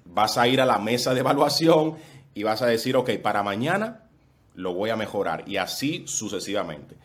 [0.05, 1.95] vas a ir a la mesa de evaluación
[2.35, 4.09] y vas a decir, ok, para mañana
[4.53, 6.97] lo voy a mejorar y así sucesivamente.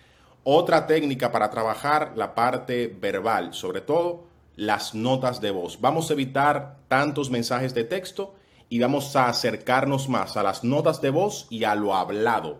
[0.48, 5.80] Otra técnica para trabajar la parte verbal, sobre todo las notas de voz.
[5.80, 8.32] Vamos a evitar tantos mensajes de texto
[8.68, 12.58] y vamos a acercarnos más a las notas de voz y a lo hablado.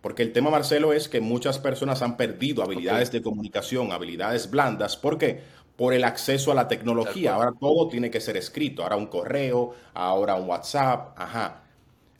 [0.00, 4.96] Porque el tema, Marcelo, es que muchas personas han perdido habilidades de comunicación, habilidades blandas.
[4.96, 5.40] ¿Por qué?
[5.76, 7.34] Por el acceso a la tecnología.
[7.34, 8.82] Ahora todo tiene que ser escrito.
[8.82, 11.16] Ahora un correo, ahora un WhatsApp.
[11.16, 11.62] Ajá.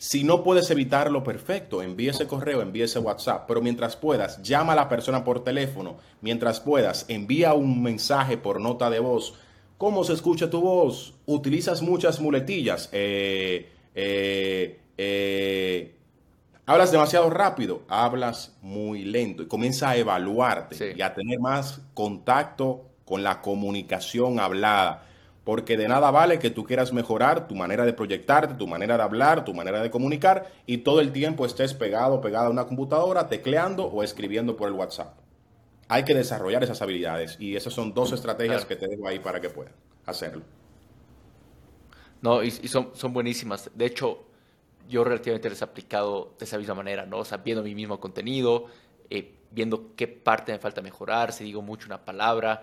[0.03, 4.73] Si no puedes evitarlo, perfecto, envíe ese correo, envíe ese WhatsApp, pero mientras puedas, llama
[4.73, 9.35] a la persona por teléfono, mientras puedas, envía un mensaje por nota de voz.
[9.77, 11.13] ¿Cómo se escucha tu voz?
[11.27, 12.89] Utilizas muchas muletillas.
[12.93, 15.95] Eh, eh, eh,
[16.65, 22.87] hablas demasiado rápido, hablas muy lento y comienza a evaluarte y a tener más contacto
[23.05, 25.10] con la comunicación hablada
[25.51, 29.03] porque de nada vale que tú quieras mejorar tu manera de proyectarte, tu manera de
[29.03, 33.27] hablar, tu manera de comunicar y todo el tiempo estés pegado, pegada a una computadora,
[33.27, 35.13] tecleando o escribiendo por el WhatsApp.
[35.89, 39.41] Hay que desarrollar esas habilidades y esas son dos estrategias que te dejo ahí para
[39.41, 39.75] que puedas
[40.07, 40.43] hacerlo.
[42.23, 43.73] No, y, son, son buenísimas.
[43.75, 44.27] De hecho,
[44.89, 47.19] yo relativamente les he aplicado de esa misma manera, ¿no?
[47.19, 48.67] O sea, viendo mi mismo contenido,
[49.11, 52.63] eh, viendo qué parte me falta mejorar, si digo mucho una palabra,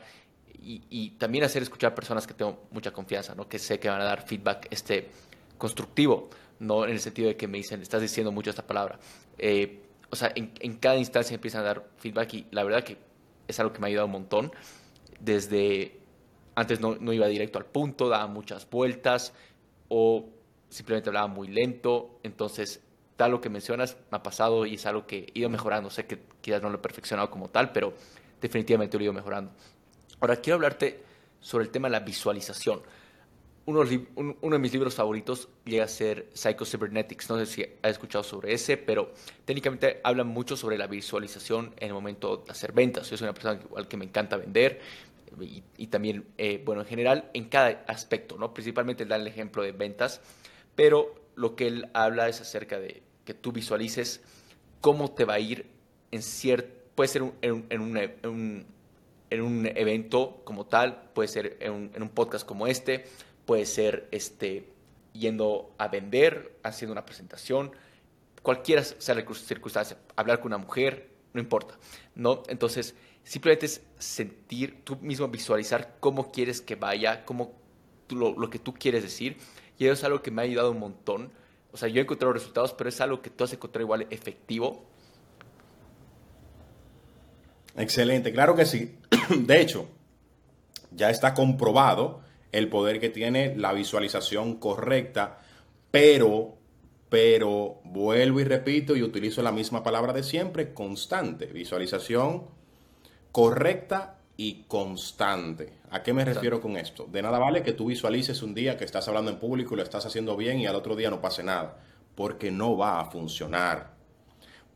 [0.59, 3.47] y, también hacer escuchar personas que tengo mucha confianza, ¿no?
[3.47, 5.09] Que sé que van a dar feedback este,
[5.57, 8.99] constructivo, no en el sentido de que me dicen, estás diciendo mucho esta palabra.
[9.37, 12.97] Eh, o sea, en, en, cada instancia empiezan a dar feedback y la verdad que
[13.47, 14.51] es algo que me ha ayudado un montón.
[15.19, 15.99] Desde
[16.55, 19.33] antes no, no iba directo al punto, daba muchas vueltas
[19.89, 20.27] o
[20.69, 22.19] simplemente hablaba muy lento.
[22.23, 22.81] Entonces,
[23.15, 25.89] tal lo que mencionas me ha pasado y es algo que he ido mejorando.
[25.89, 27.93] Sé que quizás no lo he perfeccionado como tal, pero
[28.41, 29.51] definitivamente lo he ido mejorando.
[30.19, 31.03] Ahora, quiero hablarte
[31.39, 32.81] sobre el tema de la visualización.
[33.65, 37.29] Uno, de mis libros favoritos llega a ser Psycho Cybernetics.
[37.29, 39.11] No sé si has escuchado sobre ese, pero
[39.43, 43.09] técnicamente habla mucho sobre la visualización en el momento de hacer ventas.
[43.09, 44.79] Yo soy una persona igual que me encanta vender
[45.77, 48.53] y, también, eh, bueno, en general, en cada aspecto, ¿no?
[48.53, 50.21] Principalmente da el ejemplo de ventas,
[50.75, 54.21] pero lo que él habla es acerca de que tú visualices
[54.79, 55.67] cómo te va a ir
[56.11, 58.65] en cierto, puede ser en, un, en,
[59.31, 63.05] un, evento como tal, puede ser en un, podcast como este,
[63.45, 64.69] puede ser este,
[65.13, 67.71] yendo a vender, haciendo una presentación,
[68.41, 71.77] cualquiera sea la circunstancia, hablar con una mujer, no importa,
[72.15, 72.43] ¿no?
[72.47, 77.53] Entonces, simplemente es sentir, tú mismo visualizar cómo quieres que vaya, cómo
[78.09, 79.37] lo, lo, que tú quieres decir,
[79.77, 81.31] y eso es algo que me ha ayudado un montón.
[81.71, 84.85] O sea, yo he encontrado resultados, pero es algo que tú has encontrado igual efectivo.
[87.77, 88.97] Excelente, claro que sí.
[89.29, 89.87] De hecho,
[90.91, 95.39] ya está comprobado el poder que tiene la visualización correcta,
[95.91, 96.57] pero,
[97.09, 101.45] pero, vuelvo y repito y utilizo la misma palabra de siempre, constante.
[101.47, 102.45] Visualización
[103.31, 105.73] correcta y constante.
[105.91, 107.07] ¿A qué me refiero con esto?
[107.11, 109.83] De nada vale que tú visualices un día que estás hablando en público y lo
[109.83, 111.77] estás haciendo bien y al otro día no pase nada,
[112.15, 113.96] porque no va a funcionar.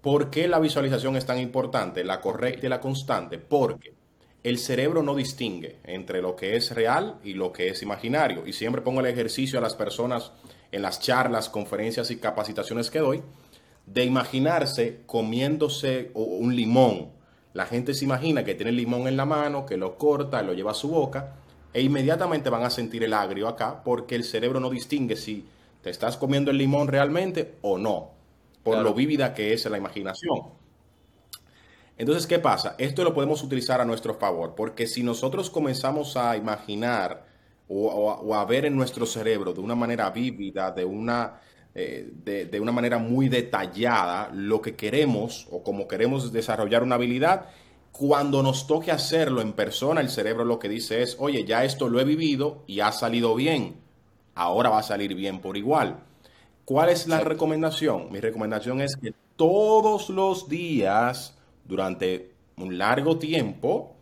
[0.01, 3.37] ¿Por qué la visualización es tan importante, la correcta y la constante?
[3.37, 3.93] Porque
[4.43, 8.47] el cerebro no distingue entre lo que es real y lo que es imaginario.
[8.47, 10.31] Y siempre pongo el ejercicio a las personas
[10.71, 13.21] en las charlas, conferencias y capacitaciones que doy,
[13.85, 17.09] de imaginarse comiéndose un limón.
[17.53, 20.53] La gente se imagina que tiene el limón en la mano, que lo corta, lo
[20.53, 21.35] lleva a su boca,
[21.73, 25.45] e inmediatamente van a sentir el agrio acá, porque el cerebro no distingue si
[25.83, 28.20] te estás comiendo el limón realmente o no,
[28.63, 30.61] por lo vívida que es la imaginación.
[31.97, 32.75] Entonces, ¿qué pasa?
[32.79, 37.27] Esto lo podemos utilizar a nuestro favor, porque si nosotros comenzamos a imaginar
[37.67, 41.39] o, a ver en nuestro cerebro de una manera vívida, de una,
[41.73, 47.49] eh, de, una manera muy detallada, lo que queremos o como queremos desarrollar una habilidad,
[47.91, 51.87] cuando nos toque hacerlo en persona, el cerebro lo que dice es, oye, ya esto
[51.87, 53.75] lo he vivido y ha salido bien,
[54.33, 56.03] ahora va a salir bien por igual.
[56.71, 58.09] ¿Cuál es la recomendación?
[58.13, 63.97] Mi recomendación es que todos los días durante un largo tiempo,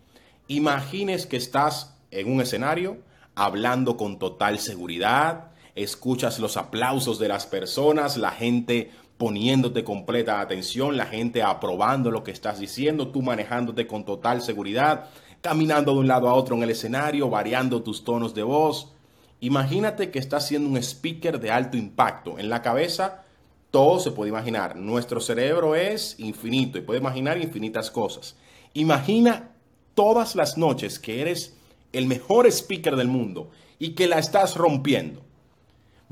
[0.48, 2.98] imagines que estás en un escenario
[3.34, 10.96] hablando con total seguridad, escuchas los aplausos de las personas, la gente poniéndote completa atención,
[10.96, 15.10] la gente aprobando lo que estás diciendo, tú manejándote con total seguridad,
[15.42, 18.94] caminando de un lado a otro en el escenario, variando tus tonos de voz.
[19.42, 22.40] Imagínate que estás siendo un speaker de alto impacto.
[22.40, 23.24] En la cabeza
[23.72, 24.76] todo se puede imaginar.
[24.76, 28.36] Nuestro cerebro es infinito y puede imaginar infinitas cosas.
[28.74, 29.52] Imagina
[29.94, 31.56] todas las noches que eres
[31.94, 35.22] el mejor speaker del mundo y que la estás rompiendo.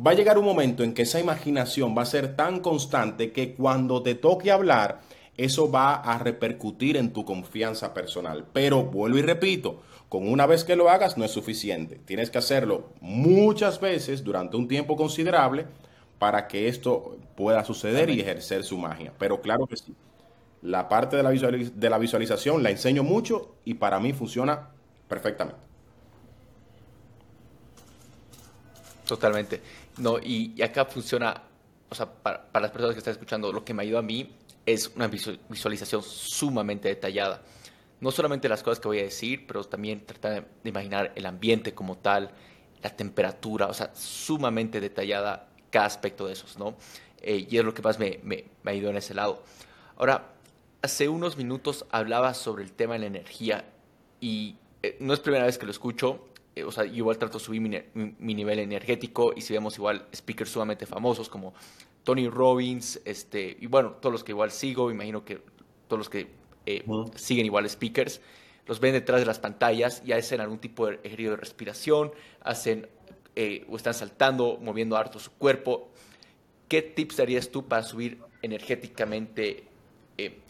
[0.06, 3.56] Va a llegar un momento en que esa imaginación va a ser tan constante que
[3.56, 5.02] cuando te toque hablar,
[5.38, 8.46] eso va a repercutir en tu confianza personal.
[8.54, 12.00] Pero vuelvo y repito, con una vez que lo hagas no es suficiente.
[12.06, 15.66] Tienes que hacerlo muchas veces durante un tiempo considerable
[16.20, 19.14] para que esto pueda suceder y ejercer su magia.
[19.18, 19.94] Pero claro que sí.
[20.62, 24.70] La parte de la, de la visualización la enseño mucho y para mí funciona
[25.08, 25.68] perfectamente.
[29.08, 29.62] Totalmente.
[29.98, 31.42] No, y, acá funciona,
[31.90, 34.92] o sea, para, las personas que están escuchando, lo que me ayuda a mí es
[34.96, 37.42] una visualización sumamente detallada.
[38.00, 41.74] No solamente las cosas que voy a decir, pero también tratar de imaginar el ambiente
[41.74, 42.32] como tal,
[42.82, 46.76] la temperatura, o sea, sumamente detallada cada aspecto de esos, ¿no?
[47.22, 49.44] Eh, y es lo que más me, me, me ayudó en ese lado.
[49.98, 50.36] Ahora,
[50.82, 53.66] hace unos minutos hablaba sobre el tema de la energía
[54.22, 56.30] y eh, no es primera vez que lo escucho.
[56.56, 60.08] eh, o sea, yo igual trato de subir mi, nivel energético y si vemos igual
[60.16, 61.54] speakers sumamente famosos como
[62.04, 65.42] Tony Robbins, este, y bueno, todos los que igual sigo, imagino que
[65.88, 66.28] todos los que
[66.68, 66.84] eh,
[67.16, 68.22] siguen igual speakers,
[68.68, 72.88] los ven detrás de las pantallas y hacen algún tipo de ejercicio de respiración, hacen
[73.36, 75.90] eh, o están saltando, moviendo harto su cuerpo.
[76.68, 79.64] ¿Qué tips darías tú para subir energéticamente,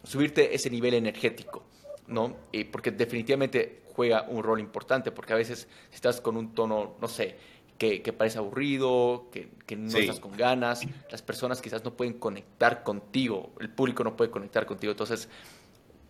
[0.04, 1.64] subirte ese nivel energético?
[2.08, 2.38] ¿no?
[2.72, 7.08] porque definitivamente juega un rol importante, porque a veces si estás con un tono, no
[7.08, 7.36] sé,
[7.78, 13.52] que, parece aburrido, que, no estás con ganas, las personas quizás no pueden conectar contigo,
[13.60, 14.92] el público no puede conectar contigo.
[14.92, 15.30] Entonces,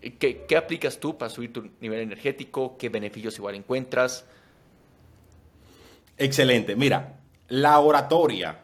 [0.02, 2.78] ¿qué, qué aplicas tú para subir tu nivel energético?
[2.78, 4.26] ¿Qué beneficios igual encuentras?
[6.18, 6.76] Excelente.
[6.76, 8.60] Mira, la oratoria,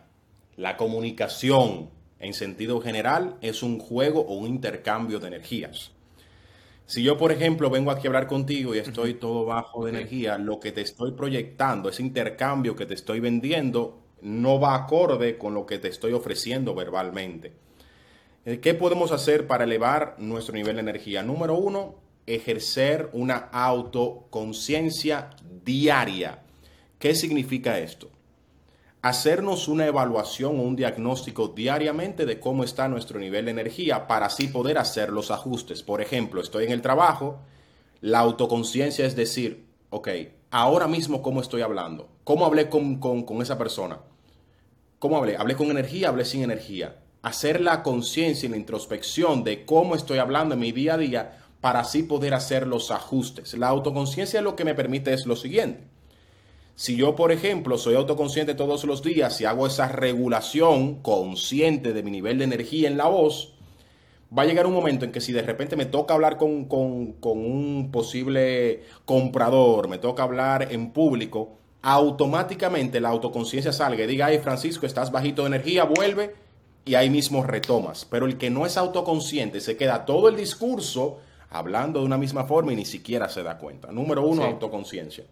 [0.57, 5.91] la comunicación en sentido general es un juego o un intercambio de energías.
[6.85, 10.37] Si yo, por ejemplo, vengo aquí a hablar contigo y estoy todo bajo de energía,
[10.37, 15.53] lo que te estoy proyectando, ese intercambio que te estoy vendiendo, no va acorde con
[15.53, 17.53] lo que te estoy ofreciendo verbalmente.
[18.45, 21.23] Eh, ¿Qué podemos hacer para elevar nuestro nivel de energía?
[21.23, 25.29] Número uno, ejercer una autoconciencia
[25.63, 26.43] diaria.
[26.99, 28.09] ¿Qué significa esto?
[29.03, 34.27] hacernos una evaluación o un diagnóstico diariamente de cómo está nuestro nivel de energía para
[34.27, 35.83] así poder hacer los ajustes.
[35.83, 37.39] Por ejemplo, estoy en el trabajo,
[37.99, 40.07] la autoconciencia es decir, ok,
[40.51, 42.97] ahora mismo cómo estoy hablando, cómo hablé con,
[43.41, 43.99] esa persona,
[44.99, 46.95] cómo hablé, hablé con energía, hablé sin energía.
[47.23, 51.39] Hacer la conciencia y la introspección de cómo estoy hablando en mi día a día
[51.59, 53.55] para así poder hacer los ajustes.
[53.55, 55.93] La autoconciencia lo que me permite es lo siguiente
[56.75, 62.03] si yo, por ejemplo, soy autoconsciente todos los días y hago esa regulación consciente de
[62.03, 63.53] mi nivel de energía en la voz,
[64.35, 67.89] va a llegar un momento en que si de repente me toca hablar con, un
[67.91, 74.87] posible comprador, me toca hablar en público, automáticamente la autoconciencia salga y diga, ay Francisco,
[74.87, 76.33] estás bajito de energía, vuelve
[76.85, 78.05] y ahí mismo retomas.
[78.05, 81.19] Pero el que no es autoconsciente se queda todo el discurso
[81.49, 83.91] hablando de una misma forma y ni siquiera se da cuenta.
[83.91, 85.25] Número uno, autoconciencia.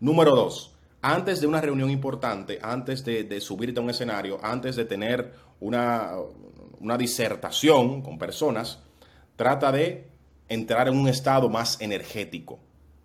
[0.00, 4.84] Número dos, antes de una reunión importante, antes de, subirte a un escenario, antes de
[4.84, 6.12] tener una,
[6.80, 8.80] una disertación con personas,
[9.36, 10.08] trata de
[10.48, 12.58] entrar en un estado más energético.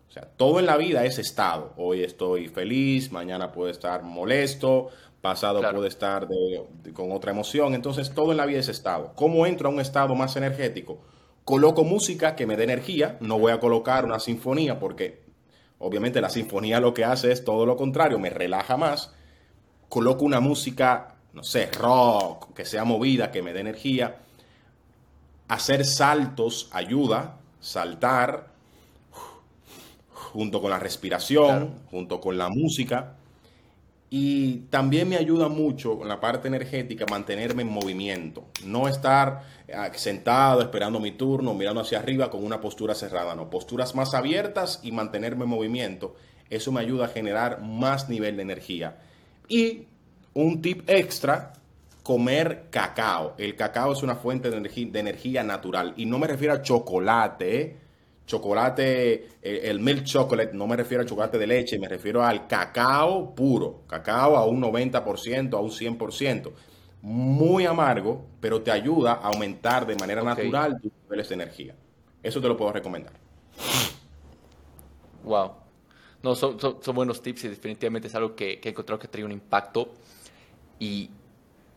[0.09, 1.73] O sea, todo en la vida es estado.
[1.75, 4.89] Hoy estoy feliz, mañana puedo estar molesto,
[5.23, 6.27] pasado puedo estar
[6.93, 7.73] con otra emoción.
[7.73, 9.13] Entonces, todo en la vida es estado.
[9.15, 10.99] ¿Cómo entro a un estado más energético?
[11.43, 13.17] Coloco música que me dé energía.
[13.21, 15.23] No voy a colocar una sinfonía porque
[15.85, 19.11] Obviamente la sinfonía lo que hace es todo lo contrario, me relaja más.
[19.89, 24.15] Coloco una música, no sé, rock, que sea movida, que me dé energía.
[25.49, 28.47] Hacer saltos ayuda, saltar,
[30.13, 33.17] junto con la respiración, junto con la música.
[34.15, 39.41] Y también me ayuda mucho con la parte energética mantenerme en movimiento, no estar
[39.73, 44.13] ah, sentado esperando mi turno, mirando hacia arriba con una postura cerrada, no, posturas más
[44.13, 46.15] abiertas y mantenerme en movimiento.
[46.51, 48.97] Eso me ayuda a generar más nivel de energía.
[49.47, 49.87] Y
[50.35, 51.53] un tip extra,
[52.03, 53.33] comer cacao.
[53.39, 56.61] El cacao es una fuente de energía, de energía natural y no me refiero a
[56.61, 57.77] chocolate, ¿eh?
[58.25, 62.47] Chocolate, eh, el milk chocolate, no me refiero al chocolate de leche, me refiero al
[62.47, 66.51] cacao puro, cacao a un 90%, a un 100%.
[67.01, 71.75] Muy amargo, pero te ayuda a aumentar de manera natural tus niveles de energía.
[72.21, 73.13] Eso te lo puedo recomendar.
[75.23, 75.51] Wow.
[76.21, 79.25] No, son, son, buenos tips y definitivamente es algo que, que he encontrado que trae
[79.25, 79.89] un impacto.
[80.79, 81.09] Y,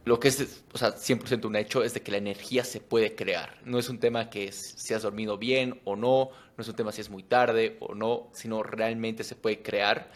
[0.06, 3.16] lo que es, o sea, 100% un hecho es de que la energía se puede
[3.16, 3.58] crear.
[3.64, 6.92] No es un tema que si has dormido bien o no, no es un tema
[6.92, 10.12] si es muy tarde o no, sino realmente se puede crear.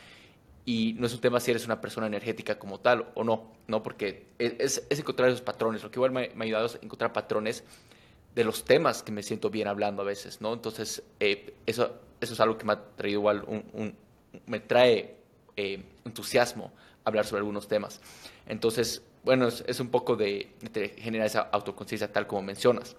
[0.64, 3.82] Y no es un tema si eres una persona energética como tal o no, ¿no?
[3.82, 5.82] Porque es, encontrar esos patrones.
[5.82, 7.64] Lo que igual me, ha ayudado es encontrar patrones
[8.32, 10.52] de los temas que me siento bien hablando a veces, ¿no?
[10.52, 13.96] Entonces, eh, eso, eso es algo que me ha traído igual, un,
[14.46, 15.16] me trae
[15.56, 16.72] eh, entusiasmo
[17.02, 18.00] hablar sobre algunos temas.
[18.46, 20.54] Entonces, bueno, es, un poco de,
[20.98, 22.96] generar esa autoconciencia tal como mencionas.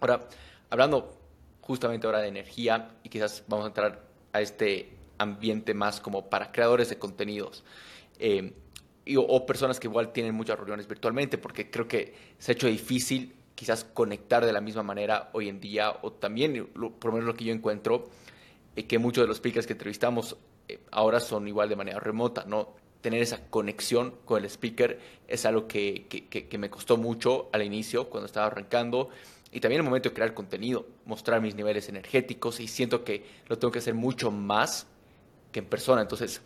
[0.00, 0.28] Ahora,
[0.70, 1.18] hablando
[1.60, 4.02] justamente ahora de energía y quizás vamos a entrar
[4.32, 7.64] a este ambiente más como para creadores de contenidos
[8.18, 8.52] eh,
[9.16, 13.34] o, personas que igual tienen muchas reuniones virtualmente porque creo que se ha hecho difícil
[13.54, 17.34] quizás conectar de la misma manera hoy en día o también, por lo menos lo
[17.34, 18.10] que yo encuentro,
[18.74, 20.36] eh, que muchos de los speakers que entrevistamos
[20.68, 22.74] eh, ahora son igual de manera remota, ¿no?
[23.06, 24.98] Tener esa conexión con el speaker
[25.28, 29.10] es algo que, que, me costó mucho al inicio cuando estaba arrancando
[29.52, 33.58] y también el momento de crear contenido, mostrar mis niveles energéticos y siento que lo
[33.60, 34.88] tengo que hacer mucho más
[35.52, 36.02] que en persona.
[36.02, 36.42] Entonces,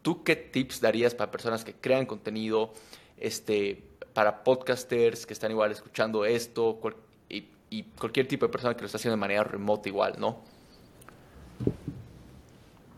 [0.00, 2.72] ¿tú qué tips darías para personas que crean contenido,
[3.18, 3.84] este,
[4.14, 6.80] para podcasters que están igual escuchando esto
[7.28, 10.38] y, y, cualquier tipo de persona que lo está haciendo de manera remota igual, ¿no?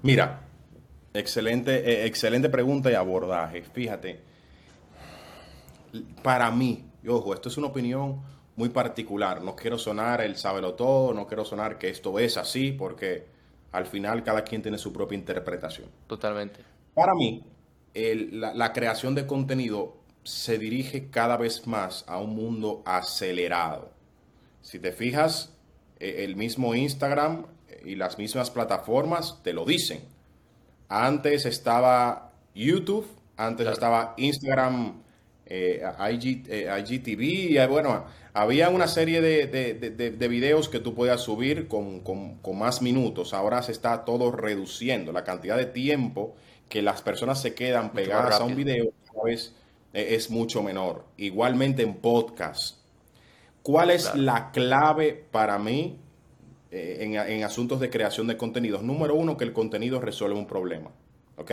[0.01, 0.47] Mira,
[1.15, 3.63] excelente, eh, excelente pregunta y abordaje.
[3.63, 4.21] Fíjate,
[6.23, 8.21] para mí, y ojo, esto es una opinión
[8.57, 9.43] muy particular.
[9.43, 13.27] No quiero sonar el sábelo todo, no quiero sonar que esto es así, porque
[13.73, 15.89] al final cada quien tiene su propia interpretación.
[16.07, 16.61] Totalmente.
[16.95, 17.43] Para mí,
[17.95, 23.93] la, creación de contenido se dirige cada vez más a un mundo acelerado.
[24.61, 25.57] Si te fijas,
[25.99, 27.47] e, el mismo Instagram
[27.85, 30.03] y las mismas plataformas te lo dicen.
[30.91, 35.01] Antes estaba YouTube, antes estaba Instagram
[35.47, 35.83] eh,
[36.13, 41.69] IG, eh, IGTV, y bueno, había una serie de, de, videos que tú podías subir
[41.69, 42.03] con,
[42.55, 43.33] más minutos.
[43.35, 45.13] Ahora se está todo reduciendo.
[45.13, 46.35] La cantidad de tiempo
[46.69, 48.93] que las personas se quedan pegadas a un video
[49.27, 49.53] eh,
[49.93, 51.05] es mucho menor.
[51.17, 52.79] Igualmente en podcast.
[53.63, 56.01] ¿Cuál es la clave para mí
[56.71, 58.83] en, en asuntos de creación de contenidos?
[58.83, 60.91] Número uno, que el contenido resuelve un problema.
[61.37, 61.53] ¿Ok?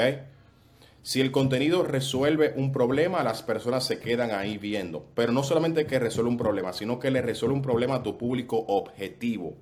[1.02, 5.06] Si el contenido resuelve un problema, las personas se quedan ahí viendo.
[5.16, 8.18] Pero no solamente que resuelve un problema, sino que le resuelve un problema a tu
[8.18, 9.56] público objetivo.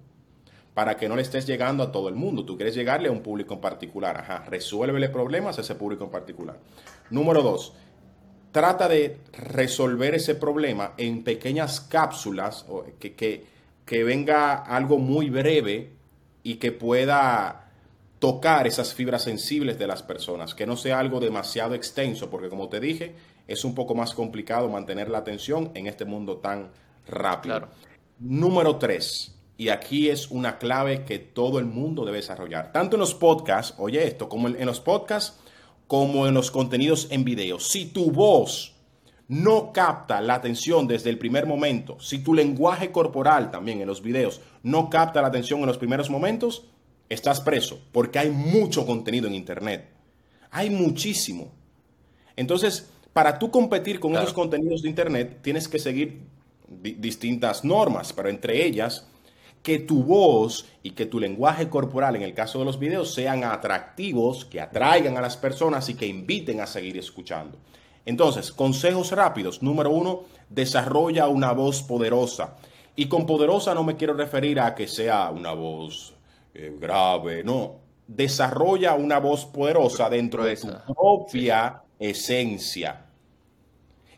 [0.74, 2.44] Para que no le estés llegando a todo el mundo.
[2.44, 4.18] Tú quieres llegarle a un público en particular.
[4.18, 6.58] Ajá, resuélvele problemas a ese público en particular.
[7.12, 7.74] Número dos,
[8.52, 12.66] trata de resolver ese problema en pequeñas cápsulas
[13.00, 13.46] que,
[13.86, 15.94] que venga algo muy breve
[16.44, 17.72] y que pueda
[18.20, 22.70] tocar esas fibras sensibles de las personas, que no sea algo demasiado extenso, porque como
[22.70, 23.16] te dije,
[23.48, 26.72] es un poco más complicado mantener la atención en este mundo tan
[27.08, 27.68] rápido.
[28.20, 33.02] Número tres, y aquí es una clave que todo el mundo debe desarrollar, tanto en
[33.02, 35.40] los podcasts, oye esto, como en los podcasts,
[35.88, 37.60] como en los contenidos en video.
[37.60, 38.75] Si tu voz
[39.28, 44.02] no capta la atención desde el primer momento, si tu lenguaje corporal también en los
[44.02, 46.66] videos no capta la atención en los primeros momentos,
[47.10, 49.90] estás preso porque hay mucho contenido en Internet.
[50.52, 51.52] Hay muchísimo.
[52.36, 56.22] Entonces, para tú competir con esos contenidos de Internet, tienes que seguir
[56.68, 59.08] distintas normas, pero entre ellas,
[59.64, 63.44] que tu voz y que tu lenguaje corporal, en el caso de los videos, sean
[63.44, 67.58] atractivos, que atraigan a las personas y que inviten a seguir escuchando.
[68.06, 69.62] Entonces, consejos rápidos.
[69.62, 72.56] Número uno, desarrolla una voz poderosa.
[72.96, 76.14] Y con poderosa no me quiero referir a que sea una voz
[76.54, 77.84] eh, grave, no.
[78.08, 83.02] Desarrolla una voz poderosa dentro de tu propia esencia.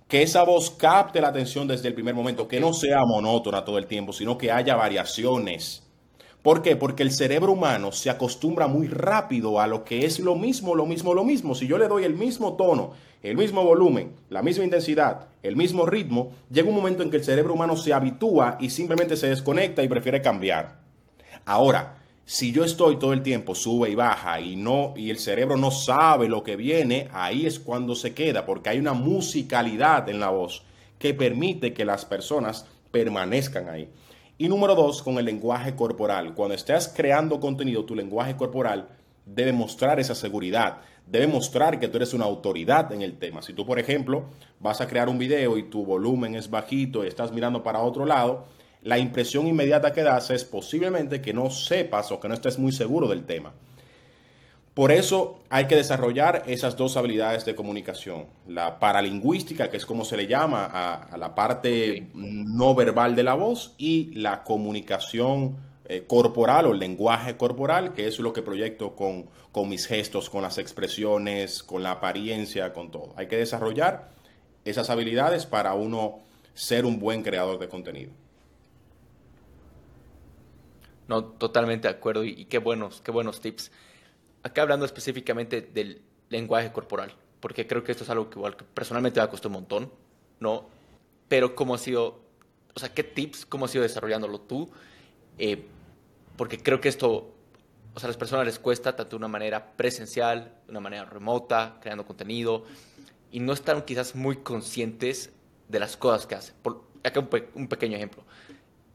[0.07, 3.77] Que esa voz capte la atención desde el primer momento, que no sea monótona todo
[3.77, 5.83] el tiempo, sino que haya variaciones.
[6.41, 6.75] ¿Por qué?
[6.75, 10.85] Porque el cerebro humano se acostumbra muy rápido a lo que es lo mismo, lo
[10.85, 11.55] mismo, lo mismo.
[11.55, 12.91] Si yo le doy el mismo tono,
[13.23, 17.23] el mismo volumen, la misma intensidad, el mismo ritmo, llega un momento en que el
[17.23, 20.79] cerebro humano se habitúa y simplemente se desconecta y prefiere cambiar.
[21.45, 25.55] Ahora, si yo estoy todo el tiempo sube y baja y no y el cerebro
[25.55, 30.19] no sabe lo que viene, ahí es cuando se queda porque hay una musicalidad en
[30.19, 30.63] la voz
[30.99, 33.89] que permite que las personas permanezcan ahí.
[34.37, 36.35] Y número dos, con el lenguaje corporal.
[36.35, 38.89] Cuando estés creando contenido, tu lenguaje corporal
[39.25, 43.41] debe mostrar esa seguridad, debe mostrar que tú eres una autoridad en el tema.
[43.41, 44.25] Si tú, por ejemplo,
[44.59, 48.05] vas a crear un video y tu volumen es bajito y estás mirando para otro
[48.05, 48.45] lado,
[48.81, 52.71] la impresión inmediata que das es posiblemente que no sepas o que no estés muy
[52.71, 53.53] seguro del tema.
[54.73, 58.27] Por eso hay que desarrollar esas dos habilidades de comunicación.
[58.47, 63.33] La paralingüística, que es como se le llama a, la parte no verbal de la
[63.33, 65.57] voz, y la comunicación
[65.89, 70.41] eh, corporal o lenguaje corporal, que es lo que proyecto con, con mis gestos, con
[70.41, 73.13] las expresiones, con la apariencia, con todo.
[73.15, 74.11] Hay que desarrollar
[74.65, 76.19] esas habilidades para uno
[76.53, 78.11] ser un buen creador de contenido.
[81.07, 83.71] No, totalmente de acuerdo y, qué buenos, qué buenos tips.
[84.43, 89.21] Acá hablando específicamente del lenguaje corporal, porque creo que esto es algo que igual personalmente
[89.21, 89.91] me ha costado un montón,
[90.41, 90.67] ¿no?
[91.29, 92.19] Pero cómo ha sido,
[92.75, 94.69] o sea, qué tips, cómo has ido desarrollándolo tú,
[95.37, 95.65] eh,
[96.37, 97.33] porque creo que esto,
[97.93, 101.05] o sea, a las personas les cuesta tanto de una manera presencial, de una manera
[101.05, 102.63] remota, creando contenido,
[103.31, 105.31] y no están quizás muy conscientes
[105.67, 106.55] de las cosas que hacen.
[106.61, 108.23] Por, acá un, un pequeño ejemplo.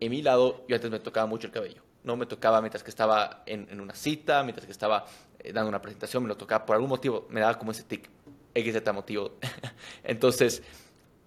[0.01, 2.90] En mi lado, yo antes me tocaba mucho el cabello no me tocaba mientras que
[2.90, 5.07] estaba en, una cita, mientras que estaba
[5.38, 8.09] eh, dando una presentación, me lo tocaba por algún motivo, me daba como ese tic,
[8.55, 9.32] XZ motivo.
[10.05, 10.62] Entonces,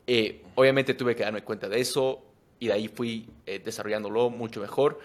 [0.07, 2.23] eh, obviamente tuve que darme cuenta de eso
[2.59, 4.99] y de ahí fui eh, desarrollándolo mucho mejor,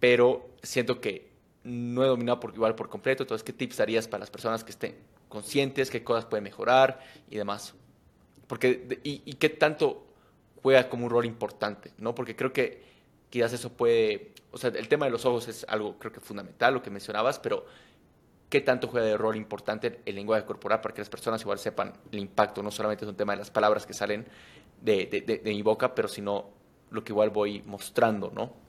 [0.00, 1.28] pero siento que
[1.64, 3.22] no he dominado por igual por completo.
[3.22, 4.96] Entonces, ¿qué tips darías para las personas que estén
[5.28, 7.74] conscientes, qué cosas pueden mejorar y demás?
[8.46, 10.06] Porque, y, qué tanto
[10.62, 12.14] juega como un rol importante, ¿no?
[12.14, 12.82] Porque creo que
[13.28, 16.72] quizás eso puede, o sea, el tema de los ojos es algo creo que fundamental,
[16.72, 17.66] lo que mencionabas, pero
[18.48, 21.92] qué tanto juega de rol importante el lenguaje corporal para que las personas igual sepan
[22.10, 24.26] el impacto, no solamente es un tema de las palabras que salen
[24.80, 26.48] de, de, de mi boca, pero sino
[26.90, 28.67] lo que igual voy mostrando, ¿no?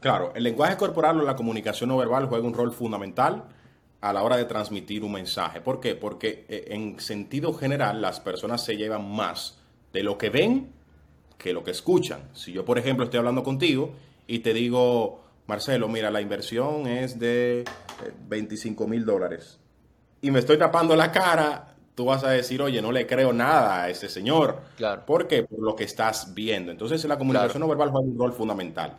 [0.00, 3.44] Claro, el lenguaje corporal o la comunicación no verbal juega un rol fundamental
[4.00, 5.60] a la hora de transmitir un mensaje.
[5.60, 5.94] ¿Por qué?
[5.94, 9.58] Porque eh, en sentido general las personas se llevan más
[9.92, 10.72] de lo que ven
[11.36, 12.28] que lo que escuchan.
[12.32, 13.92] Si yo, por ejemplo, estoy hablando contigo
[14.26, 17.64] y te digo, Marcelo, mira, la inversión es de
[18.28, 19.58] 25 eh, mil dólares
[20.20, 23.84] y me estoy tapando la cara, tú vas a decir, oye, no le creo nada
[23.84, 24.60] a ese señor.
[24.76, 25.06] Claro.
[25.06, 25.44] ¿Por qué?
[25.44, 26.72] Por lo que estás viendo.
[26.72, 28.98] Entonces, la comunicación no verbal juega un rol fundamental.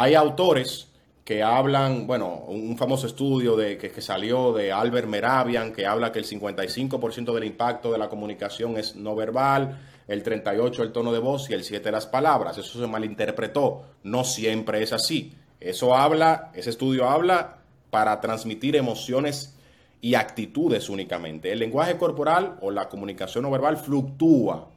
[0.00, 0.88] Hay autores
[1.26, 6.20] que hablan, bueno, un famoso estudio de, que, salió de Albert Meravian, que habla que
[6.20, 9.78] el 55% del impacto de la comunicación es no verbal,
[10.08, 12.56] el 38% el tono de voz y el 7% las palabras.
[12.56, 13.82] Eso se malinterpretó.
[14.02, 15.34] No siempre es así.
[15.60, 17.58] Eso habla, ese estudio habla
[17.90, 19.54] para transmitir emociones
[20.00, 21.52] y actitudes únicamente.
[21.52, 24.70] El lenguaje corporal o la comunicación no verbal fluctúa,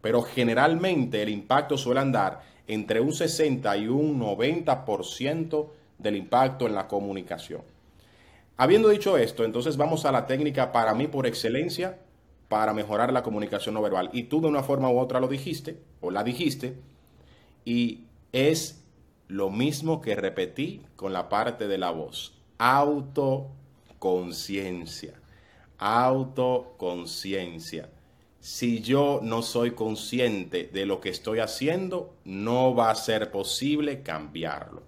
[0.00, 6.76] pero generalmente el impacto suele andar entre un 60 y un 90% del impacto en
[6.76, 7.62] la comunicación.
[8.56, 11.98] Habiendo dicho esto, entonces vamos a la técnica para mí por excelencia
[12.48, 14.08] para mejorar la comunicación no verbal.
[14.12, 16.76] Y tú de una forma u otra lo dijiste, o la dijiste,
[17.64, 18.84] y es
[19.26, 22.38] lo mismo que repetí con la parte de la voz.
[22.58, 25.14] Autoconciencia.
[25.78, 27.88] Autoconciencia
[28.40, 34.02] si yo no soy consciente de lo que estoy haciendo, no va a ser posible
[34.02, 34.82] cambiarlo.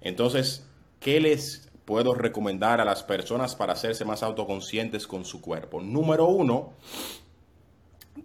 [0.00, 0.64] Entonces,
[1.00, 5.80] ¿qué les puedo recomendar a las personas para hacerse más autoconscientes con su cuerpo?
[5.80, 6.72] Número uno,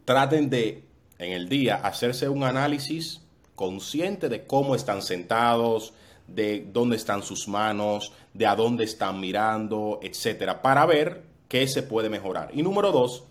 [0.06, 0.84] traten de
[1.18, 3.22] en el día hacerse un análisis
[3.56, 5.94] consciente de cómo están sentados,
[6.28, 11.82] de dónde están sus manos, de a dónde están mirando, etcétera, para ver qué se
[11.82, 12.52] puede mejorar.
[12.54, 13.24] Y número dos,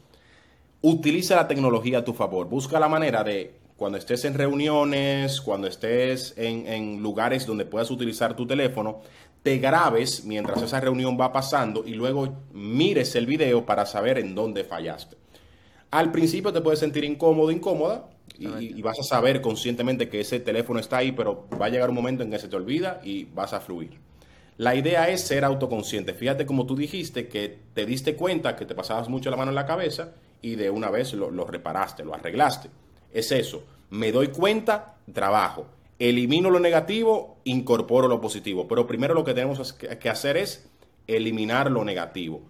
[0.83, 2.49] utiliza la tecnología a tu favor.
[2.49, 8.35] Busca la manera de, cuando estés en reuniones, cuando estés en, lugares donde puedas utilizar
[8.35, 9.01] tu teléfono,
[9.43, 14.35] te grabes mientras esa reunión va pasando y luego mires el video para saber en
[14.35, 15.17] dónde fallaste.
[15.91, 18.09] Al principio te puedes sentir incómodo, incómoda,
[18.39, 21.95] y, vas a saber conscientemente que ese teléfono está ahí, pero va a llegar un
[21.95, 23.99] momento en que se te olvida y vas a fluir.
[24.59, 26.13] La idea es ser autoconsciente.
[26.13, 29.55] Fíjate como tú dijiste que te diste cuenta que te pasabas mucho la mano en
[29.55, 32.71] la cabeza y de una vez lo, reparaste, lo arreglaste.
[33.13, 33.65] Es eso.
[33.91, 35.67] Me doy cuenta, trabajo.
[35.99, 38.69] Elimino lo negativo, incorporo lo positivo.
[38.69, 40.69] Pero primero lo que tenemos que hacer es
[41.07, 42.43] eliminar lo negativo.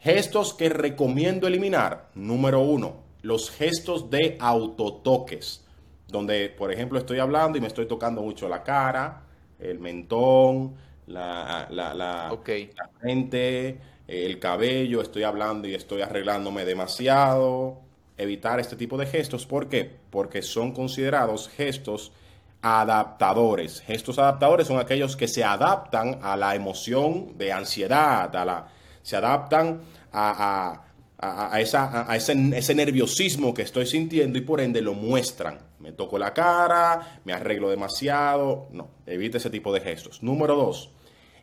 [0.00, 2.10] Gestos que recomiendo eliminar.
[2.14, 5.64] Número uno, los gestos de autotoques.
[6.06, 9.24] Donde, por ejemplo, estoy hablando y me estoy tocando mucho la cara,
[9.58, 10.74] el mentón,
[11.06, 17.80] la, la, la, la frente, el cabello, estoy hablando y estoy arreglándome demasiado.
[18.16, 19.46] Evitar este tipo de gestos.
[19.46, 19.98] ¿Por qué?
[20.10, 22.10] Porque son considerados gestos
[22.62, 23.80] adaptadores.
[23.82, 28.68] Gestos adaptadores son aquellos que se adaptan a la emoción de ansiedad, a la,
[29.02, 29.82] se adaptan
[30.12, 30.84] a,
[31.58, 35.58] esa, a ese, ese, nerviosismo que estoy sintiendo y por ende lo muestran.
[35.78, 38.68] Me toco la cara, me arreglo demasiado.
[38.72, 40.22] No, evite ese tipo de gestos.
[40.22, 40.90] Número dos,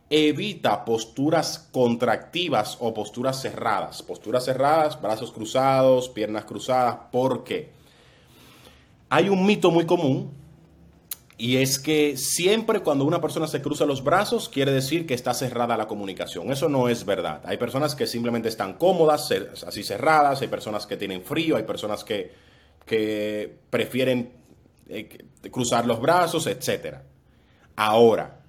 [0.08, 4.02] evita posturas contractivas o posturas cerradas.
[4.02, 6.96] Posturas cerradas, brazos cruzados, piernas cruzadas.
[7.10, 7.70] ¿Por qué?
[9.08, 10.30] Hay un mito muy común
[11.38, 15.34] y es que siempre cuando una persona se cruza los brazos quiere decir que está
[15.34, 16.50] cerrada la comunicación.
[16.50, 17.42] Eso no es verdad.
[17.44, 19.30] Hay personas que simplemente están cómodas,
[19.66, 22.32] así cerradas, hay personas que tienen frío, hay personas que,
[22.86, 24.32] que prefieren
[24.88, 26.98] eh, cruzar los brazos, etc.
[27.76, 28.40] Ahora,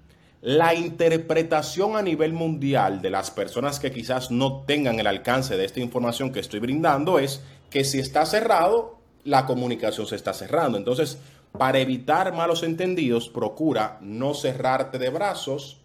[0.47, 5.65] la interpretación a nivel mundial de las personas que quizás no tengan el alcance de
[5.65, 10.77] esta información que estoy brindando es que si está cerrado, la comunicación se está cerrando.
[10.77, 11.17] Entonces,
[11.51, 15.81] para evitar malos entendidos, procura no cerrarte de brazos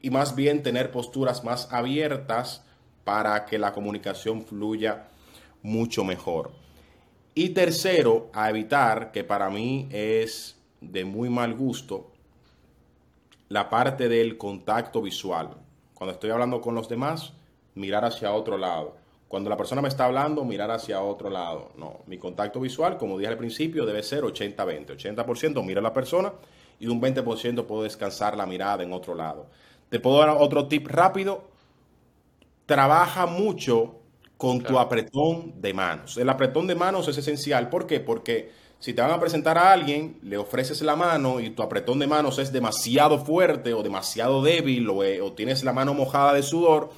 [0.00, 2.64] y más bien tener posturas más abiertas
[3.04, 5.04] para que la comunicación fluya
[5.62, 6.50] mucho mejor.
[7.36, 12.11] Y tercero, a evitar, que para mí es de muy mal gusto,
[13.52, 15.50] la parte del contacto visual.
[15.92, 17.34] Cuando estoy hablando con los demás,
[17.74, 18.96] mirar hacia otro lado.
[19.28, 21.70] Cuando la persona me está hablando, mirar hacia otro lado.
[21.76, 24.96] No, mi contacto visual, como dije al principio, debe ser 80-20.
[24.96, 26.32] 80%, mira a la persona
[26.80, 29.48] y un 20% puedo descansar la mirada en otro lado.
[29.90, 31.44] Te puedo dar otro tip rápido.
[32.64, 33.96] Trabaja mucho
[34.38, 36.16] con tu apretón de manos.
[36.16, 37.68] El apretón de manos es esencial.
[37.68, 38.00] ¿Por qué?
[38.00, 38.50] Porque
[38.82, 42.08] si te van a presentar a alguien, le ofreces la mano y tu apretón de
[42.08, 46.42] manos es demasiado fuerte o demasiado débil o, eh, o tienes la mano mojada de
[46.42, 46.90] sudor,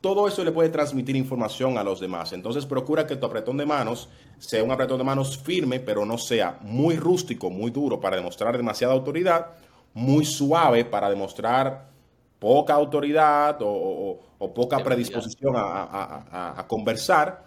[0.00, 2.32] todo eso le puede transmitir información a los demás.
[2.32, 6.16] Entonces procura que tu apretón de manos sea un apretón de manos firme, pero no
[6.16, 9.48] sea muy rústico, muy duro para demostrar demasiada autoridad,
[9.94, 11.90] muy suave para demostrar
[12.38, 14.20] poca autoridad o,
[14.54, 17.46] poca predisposición a, conversar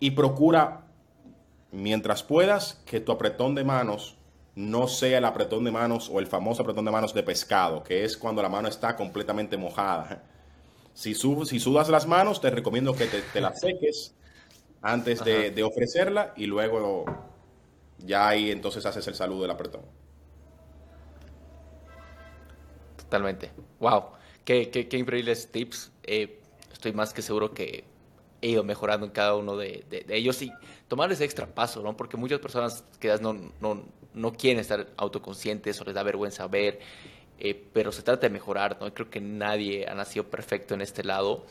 [0.00, 0.85] y procura,
[1.76, 4.16] mientras puedas, que tu apretón de manos
[4.54, 8.04] no sea el apretón de manos o el famoso apretón de manos de pescado, que
[8.04, 10.24] es cuando la mano está completamente mojada.
[10.94, 14.14] Si, si sudas las manos, te recomiendo que te, las seques
[14.80, 17.04] antes de, ofrecerla y luego
[17.98, 19.82] ya ahí entonces haces el saludo del apretón.
[22.96, 23.50] Totalmente.
[23.78, 24.04] Wow.
[24.44, 25.92] Qué, qué, increíbles tips.
[26.04, 26.40] Eh,
[26.72, 27.84] estoy más que seguro que
[28.42, 30.52] he ido mejorando en cada uno de, ellos y
[30.88, 31.96] tomar ese extra paso, ¿no?
[31.96, 33.84] Porque muchas personas quizás no, no,
[34.14, 36.80] no quieren estar autoconscientes o les da vergüenza ver
[37.38, 38.92] eh, pero se trata de mejorar, ¿no?
[38.94, 41.44] Creo que nadie ha nacido perfecto en este lado.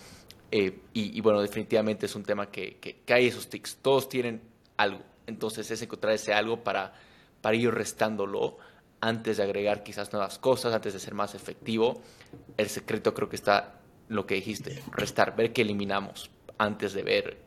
[0.51, 3.77] Eh, y, bueno, definitivamente es un tema que, que, hay esos tics.
[3.81, 4.41] Todos tienen
[4.77, 5.01] algo.
[5.27, 6.93] Entonces es encontrar ese algo para,
[7.41, 8.57] para ir restándolo
[9.01, 12.01] antes de agregar quizás nuevas cosas, antes de ser más efectivo.
[12.57, 17.37] El secreto creo que está lo que dijiste, restar, ver qué eliminamos antes de ver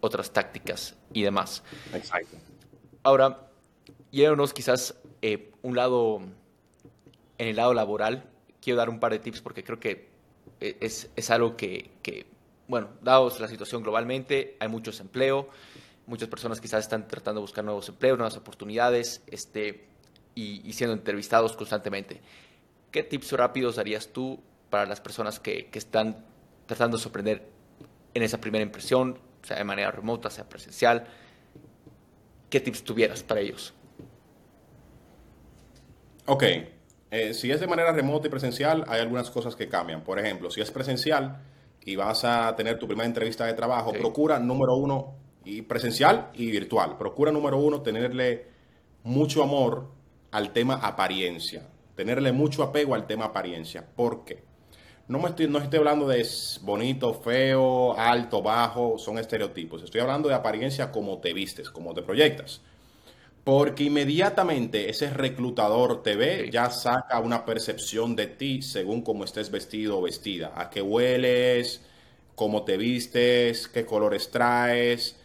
[0.00, 1.62] otras tácticas y demás.
[1.92, 2.36] Exacto.
[3.02, 3.48] Ahora,
[4.10, 6.20] yéndonos quizás eh, un lado
[7.38, 8.24] en el lado laboral,
[8.60, 10.08] quiero dar un par de tips porque creo que
[10.60, 12.26] eh, es, es algo que, que,
[12.66, 15.48] bueno, dado la situación globalmente, hay mucho desempleo,
[16.06, 19.86] muchas personas quizás están tratando de buscar nuevos empleos, nuevas oportunidades, este,
[20.34, 22.20] y, siendo entrevistados constantemente.
[22.90, 24.40] ¿Qué tips rápidos darías tú
[24.70, 26.24] para las personas que, que están
[26.66, 27.48] tratando de sorprender
[28.18, 31.06] en esa primera impresión, sea de manera remota, sea presencial?
[32.50, 33.72] ¿Qué tips tuvieras para ellos?
[36.26, 36.44] Ok,
[37.10, 40.02] eh, si es de manera remota y presencial, hay algunas cosas que cambian.
[40.02, 41.42] Por ejemplo, si es presencial
[41.82, 45.14] y vas a tener tu primera entrevista de trabajo, procura, número uno,
[45.44, 48.46] y presencial y virtual, procura, número uno, tenerle
[49.04, 49.88] mucho amor
[50.30, 53.86] al tema apariencia, tenerle mucho apego al tema apariencia.
[53.86, 54.47] ¿Por qué?
[55.08, 56.26] No, me estoy, no estoy hablando de
[56.60, 59.82] bonito, feo, alto, bajo, son estereotipos.
[59.82, 62.60] Estoy hablando de apariencia como te vistes, como te proyectas.
[63.42, 69.50] Porque inmediatamente ese reclutador te ve, ya saca una percepción de ti según cómo estés
[69.50, 70.52] vestido o vestida.
[70.54, 71.82] A qué hueles,
[72.34, 75.16] cómo te vistes, qué colores traes.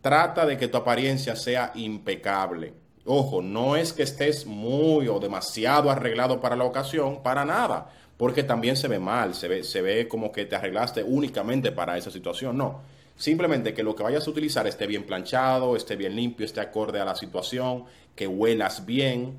[0.00, 2.72] Trata de que tu apariencia sea impecable.
[3.04, 8.42] Ojo, no es que estés muy o demasiado arreglado para la ocasión, para nada, porque
[8.42, 12.10] también se ve mal, se ve, se ve como que te arreglaste únicamente para esa
[12.10, 12.56] situación.
[12.56, 12.80] No,
[13.16, 17.00] Simplemente que lo que vayas a utilizar esté bien planchado, esté bien limpio, esté acorde
[17.00, 19.38] a la situación, que huelas bien.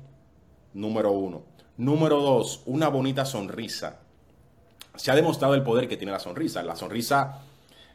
[0.74, 1.42] Número uno.
[1.76, 4.00] Número dos, una bonita sonrisa.
[4.96, 6.60] Se ha demostrado el poder que tiene la sonrisa.
[6.64, 7.42] La sonrisa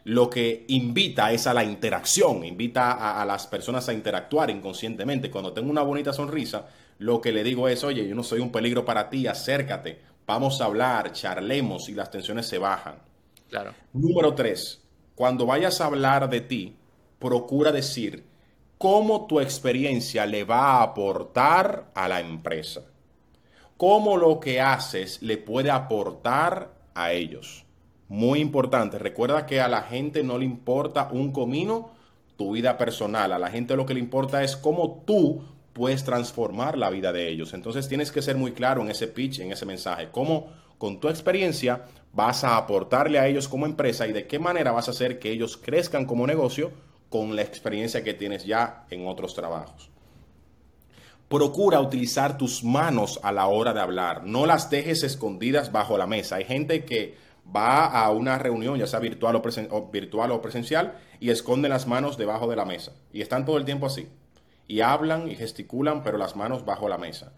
[0.05, 5.29] lo que invita es a la interacción, invita a, a, las personas a interactuar inconscientemente.
[5.29, 6.65] Cuando tengo una bonita sonrisa,
[6.99, 10.61] lo que le digo es, oye, yo no soy un peligro para ti, acércate, vamos
[10.61, 12.95] a hablar, charlemos y las tensiones se bajan.
[13.49, 13.73] Claro.
[13.93, 14.81] Número tres,
[15.15, 16.75] cuando vayas a hablar de ti,
[17.19, 18.25] procura decir
[18.77, 22.81] cómo tu experiencia le va a aportar a la empresa.
[23.77, 27.65] Cómo lo que haces le puede aportar a ellos.
[28.07, 31.91] Muy importante, recuerda que a la gente no le importa un comino
[32.35, 35.43] tu vida personal, a la gente lo que le importa es cómo tú
[35.73, 37.53] puedes transformar la vida de ellos.
[37.53, 40.47] Entonces tienes que ser muy claro en ese pitch, en ese mensaje, cómo
[40.77, 44.87] con tu experiencia vas a aportarle a ellos como empresa y de qué manera vas
[44.87, 46.71] a hacer que ellos crezcan como negocio
[47.09, 49.89] con la experiencia que tienes ya en otros trabajos.
[51.27, 56.05] Procura utilizar tus manos a la hora de hablar, no las dejes escondidas bajo la
[56.05, 56.35] mesa.
[56.35, 57.15] Hay gente que
[57.55, 62.17] va a una reunión, ya sea virtual o, virtual o presencial, y esconde las manos
[62.17, 62.93] debajo de la mesa.
[63.11, 64.07] Y están todo el tiempo así.
[64.67, 67.33] Y hablan y gesticulan, pero las manos bajo la mesa.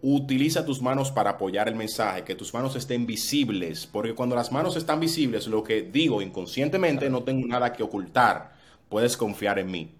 [0.00, 4.52] Utiliza tus manos para apoyar el mensaje, que tus manos estén visibles, porque cuando las
[4.52, 8.52] manos están visibles, lo que digo inconscientemente, no tengo nada que ocultar,
[8.88, 9.90] puedes confiar en mí.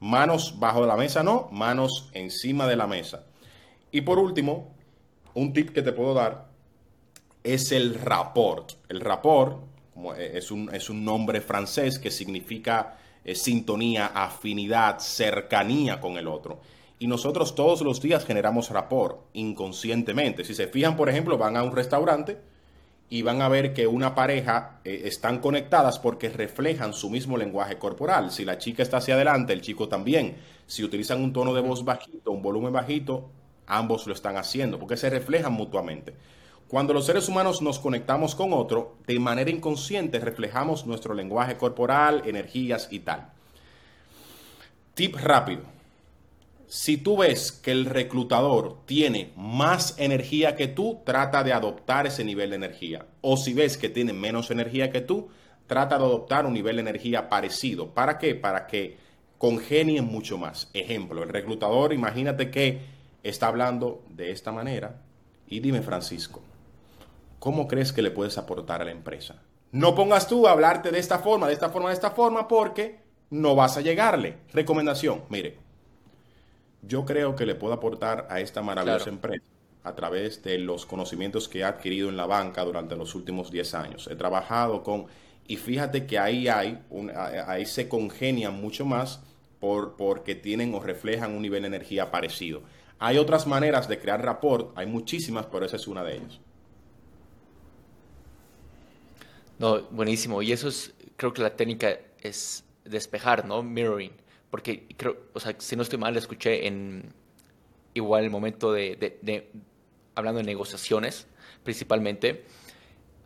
[0.00, 3.24] Manos bajo la mesa no, manos encima de la mesa.
[3.90, 4.74] Y por último,
[5.34, 6.48] un tip que te puedo dar
[7.44, 8.72] es el rapport.
[8.88, 9.58] El rapport
[10.18, 16.60] es un, es un nombre francés que significa eh, sintonía, afinidad, cercanía con el otro.
[16.98, 20.44] Y nosotros todos los días generamos rapport inconscientemente.
[20.44, 22.38] Si se fijan, por ejemplo, van a un restaurante
[23.08, 27.76] y van a ver que una pareja eh, están conectadas porque reflejan su mismo lenguaje
[27.76, 28.30] corporal.
[28.30, 30.36] Si la chica está hacia adelante, el chico también.
[30.66, 33.28] Si utilizan un tono de voz bajito, un volumen bajito,
[33.66, 36.14] ambos lo están haciendo porque se reflejan mutuamente.
[36.72, 42.22] Cuando los seres humanos nos conectamos con otro, de manera inconsciente reflejamos nuestro lenguaje corporal,
[42.24, 43.28] energías y tal.
[44.94, 45.64] Tip rápido.
[46.66, 52.24] Si tú ves que el reclutador tiene más energía que tú, trata de adoptar ese
[52.24, 53.04] nivel de energía.
[53.20, 55.28] O si ves que tiene menos energía que tú,
[55.66, 57.90] trata de adoptar un nivel de energía parecido.
[57.90, 58.34] ¿Para qué?
[58.34, 58.96] Para que
[59.36, 60.70] congenien mucho más.
[60.72, 62.80] Ejemplo, el reclutador, imagínate que
[63.22, 65.02] está hablando de esta manera.
[65.46, 66.40] Y dime, Francisco,
[67.42, 69.42] ¿cómo crees que le puedes aportar a la empresa?
[69.72, 73.00] No pongas tú a hablarte de esta forma, de esta forma, de esta forma, porque
[73.30, 74.36] no vas a llegarle.
[74.52, 75.58] Recomendación, mire,
[76.82, 79.44] yo creo que le puedo aportar a esta maravillosa empresa
[79.82, 83.74] a través de los conocimientos que he adquirido en la banca durante los últimos 10
[83.74, 84.08] años.
[84.08, 85.06] He trabajado con,
[85.48, 86.80] y fíjate que ahí hay,
[87.48, 89.20] ahí se congenian mucho más
[89.58, 92.62] por, porque tienen o reflejan un nivel de energía parecido.
[93.00, 96.40] Hay otras maneras de crear rapport, hay muchísimas, pero esa es una de ellas.
[99.62, 100.42] No, buenísimo.
[100.42, 103.62] Y eso es, creo que la técnica es despejar, ¿no?
[103.62, 104.10] Mirroring.
[104.50, 107.14] Porque creo, o sea, si no estoy mal, escuché en
[107.94, 109.48] igual el momento de,
[110.16, 111.28] hablando de negociaciones,
[111.62, 112.44] principalmente,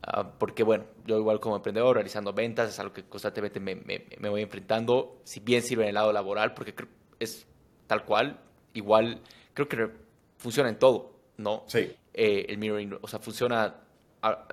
[0.02, 4.28] ah, porque bueno, yo igual como emprendedor, realizando ventas, es algo que constantemente me, me,
[4.28, 6.74] voy enfrentando, si bien sirve en el lado laboral, porque
[7.18, 7.46] es
[7.86, 8.40] tal cual,
[8.74, 9.22] igual,
[9.54, 9.88] creo que
[10.36, 11.64] funciona en todo, ¿no?
[11.66, 11.96] Sí.
[12.12, 13.76] Eh, el mirroring, o sea, funciona,
[14.20, 14.46] ah,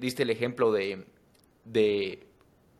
[0.00, 1.11] diste el ejemplo de
[1.64, 2.26] de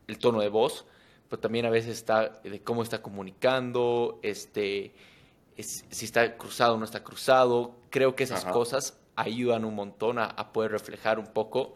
[0.07, 0.85] el tono de voz,
[1.29, 4.93] pero también a veces está de cómo está comunicando, este,
[5.57, 7.75] si está cruzado o no está cruzado.
[7.89, 11.75] Creo que esas cosas ayudan un montón a, poder reflejar un poco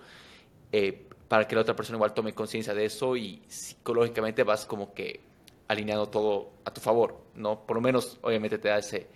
[0.71, 4.93] eh, para que la otra persona igual tome conciencia de eso y psicológicamente vas como
[4.93, 5.21] que
[5.67, 7.65] alineando todo a tu favor, ¿no?
[7.65, 9.07] Por lo menos, obviamente, te da ese,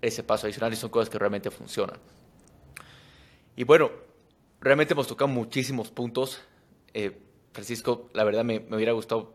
[0.00, 1.98] ese paso adicional y son cosas que realmente funcionan.
[3.56, 3.90] Y bueno,
[4.60, 6.42] realmente hemos tocado muchísimos puntos
[6.94, 7.18] eh,
[7.52, 9.34] Francisco, la verdad me, hubiera gustado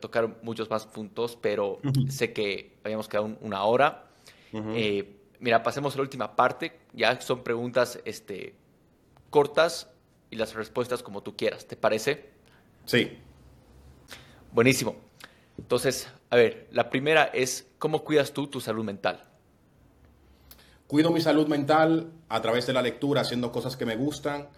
[0.00, 1.78] tocar muchos más puntos, pero
[2.08, 4.06] sé que habíamos quedado una hora.
[4.52, 6.78] Eh, mira, pasemos a la última parte.
[6.94, 8.54] Ya son preguntas este,
[9.30, 9.90] cortas
[10.30, 11.66] y las respuestas como tú quieras.
[11.66, 12.30] ¿Te parece?
[12.86, 13.18] Sí.
[14.52, 14.96] Buenísimo.
[15.58, 19.24] Entonces, a ver, la primera es, ¿cómo cuidas tú tu salud mental?
[20.86, 24.48] Cuido mi salud mental a través de la lectura, haciendo cosas que me gustan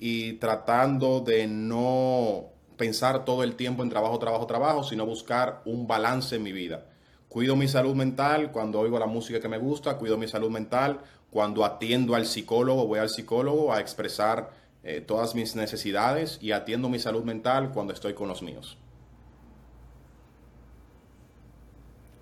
[0.00, 2.46] y tratando de no
[2.78, 6.86] pensar todo el tiempo en trabajo, trabajo, trabajo, sino buscar un balance en mi vida.
[7.28, 11.00] Cuido mi salud mental cuando oigo la música que me gusta, cuido mi salud mental
[11.30, 14.50] cuando atiendo al psicólogo, voy al psicólogo a expresar
[14.82, 18.78] eh, todas mis necesidades y atiendo mi salud mental cuando estoy con los míos.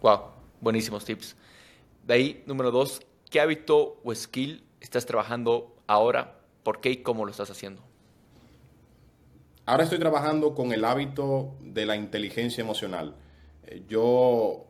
[0.02, 1.36] Wow, buenísimos tips.
[2.04, 3.00] De ahí, número dos,
[3.30, 6.37] ¿qué hábito o skill estás trabajando ahora
[6.68, 7.80] ¿Por qué y cómo lo estás haciendo?
[9.64, 13.14] Ahora estoy trabajando con el hábito de la inteligencia emocional.
[13.64, 14.66] Eh, yo,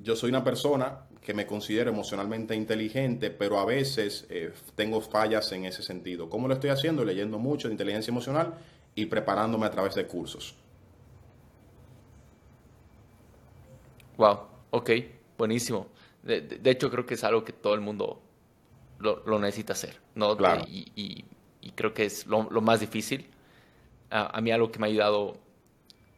[0.00, 5.50] yo soy una persona que me considero emocionalmente inteligente, pero a veces eh, tengo fallas
[5.50, 6.30] en ese sentido.
[6.30, 7.04] ¿Cómo lo estoy haciendo?
[7.04, 8.54] Leyendo mucho de inteligencia emocional
[8.94, 10.54] y preparándome a través de cursos.
[14.18, 14.38] Wow,
[14.70, 14.90] ok,
[15.36, 15.88] buenísimo.
[16.22, 18.22] De, hecho, creo que es algo que todo el mundo
[19.00, 20.36] lo, necesita hacer, ¿no?
[20.36, 20.62] Claro.
[20.68, 21.24] y, y
[21.74, 23.28] creo que es lo, más difícil.
[24.10, 25.38] a mí algo que me ha ayudado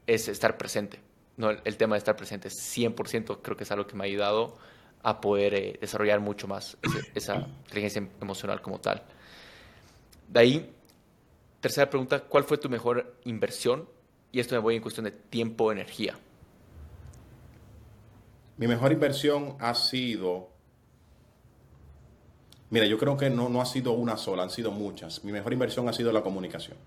[0.07, 1.01] es estar presente.
[1.37, 1.51] ¿no?
[1.51, 4.57] El, tema de estar presente 100% creo que es algo que me ha ayudado
[5.03, 6.77] a poder eh, desarrollar mucho más
[7.15, 9.03] esa inteligencia emocional como tal.
[10.29, 10.75] De ahí,
[11.61, 13.89] tercera pregunta, ¿cuál fue tu mejor inversión?
[14.31, 16.17] Y esto me voy en cuestión de tiempo, energía.
[18.57, 20.52] Mi mejor inversión ha sido
[22.73, 25.23] Mira, yo creo que no, no ha sido una sola, han sido muchas.
[25.25, 26.79] Mi mejor inversión ha sido la comunicación.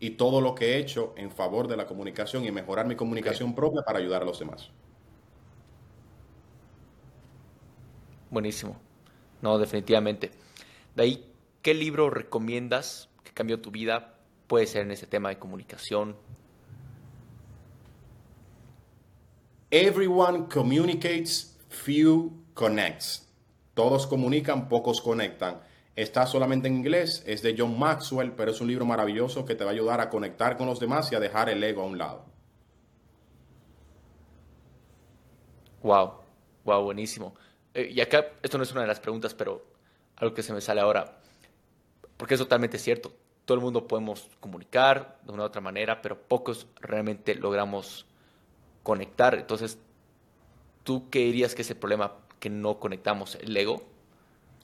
[0.00, 3.54] Y todo lo que he hecho en favor de la comunicación y mejorar mi comunicación
[3.54, 4.70] propia para ayudar a los demás.
[8.30, 8.80] Buenísimo.
[9.42, 10.30] No, definitivamente.
[10.96, 14.14] De ahí, ¿qué libro recomiendas que cambió tu vida?
[14.46, 16.16] Puede ser en ese tema de comunicación.
[19.70, 23.27] Everyone communicates, few connects
[23.78, 25.60] todos comunican, pocos conectan.
[25.94, 29.62] Está solamente en inglés, es de John Maxwell, pero es un libro maravilloso que te
[29.62, 31.96] va a ayudar a conectar con los demás y a dejar el ego a un
[31.96, 32.24] lado.
[35.84, 36.10] Wow,
[36.64, 37.36] wow, buenísimo.
[37.72, 39.64] eh, y acá esto no es una de las preguntas, pero
[40.16, 41.20] algo que se me sale ahora,
[42.16, 43.12] porque es totalmente cierto,
[43.44, 48.06] todo el mundo podemos comunicar de una u otra manera, pero pocos realmente logramos
[48.82, 49.36] conectar.
[49.36, 49.78] Entonces,
[50.82, 53.36] ¿tú qué dirías que es el problema que no conectamos?
[53.40, 53.82] ¿El ego?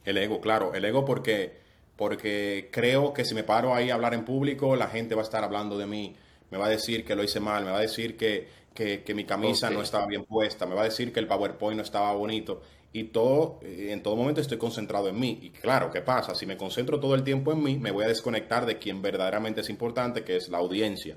[0.05, 1.59] El ego, claro, el ego porque,
[1.97, 5.25] porque creo que si me paro ahí a hablar en público, la gente va a
[5.25, 6.15] estar hablando de mí,
[6.51, 9.25] me va a decir que lo hice mal, me va a decir que, que, mi
[9.25, 12.61] camisa no estaba bien puesta, me va a decir que el PowerPoint no estaba bonito
[12.93, 15.39] y todo, eh, en todo momento estoy concentrado en mí.
[15.43, 16.35] Y claro, ¿qué pasa?
[16.35, 19.63] Si me concentro todo el tiempo en mí, me voy a desconectar de quien verdaderamente
[19.63, 21.17] es importante, que es la audiencia.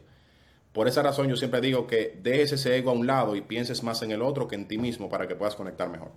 [0.73, 3.83] Por esa razón yo siempre digo que dejes ese ego a un lado y pienses
[3.83, 6.11] más en el otro que en ti mismo para que puedas conectar mejor.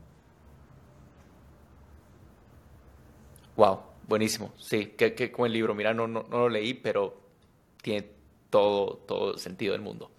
[3.61, 4.55] Wow, buenísimo.
[4.57, 5.75] Sí, qué, qué buen libro.
[5.75, 7.21] Mira, no, no, no lo leí, pero
[7.83, 8.09] tiene
[8.49, 10.11] todo, todo sentido del mundo.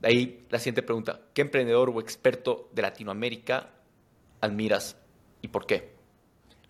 [0.00, 1.20] De ahí la siguiente pregunta.
[1.32, 3.68] ¿Qué emprendedor o experto de Latinoamérica
[4.40, 4.96] admiras
[5.42, 5.92] y por qué?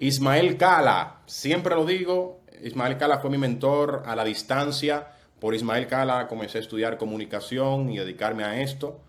[0.01, 5.13] Ismael Cala, siempre lo digo, Ismael Cala fue mi mentor a la distancia.
[5.41, 9.01] Por Ismael Cala comencé a estudiar comunicación y dedicarme a esto.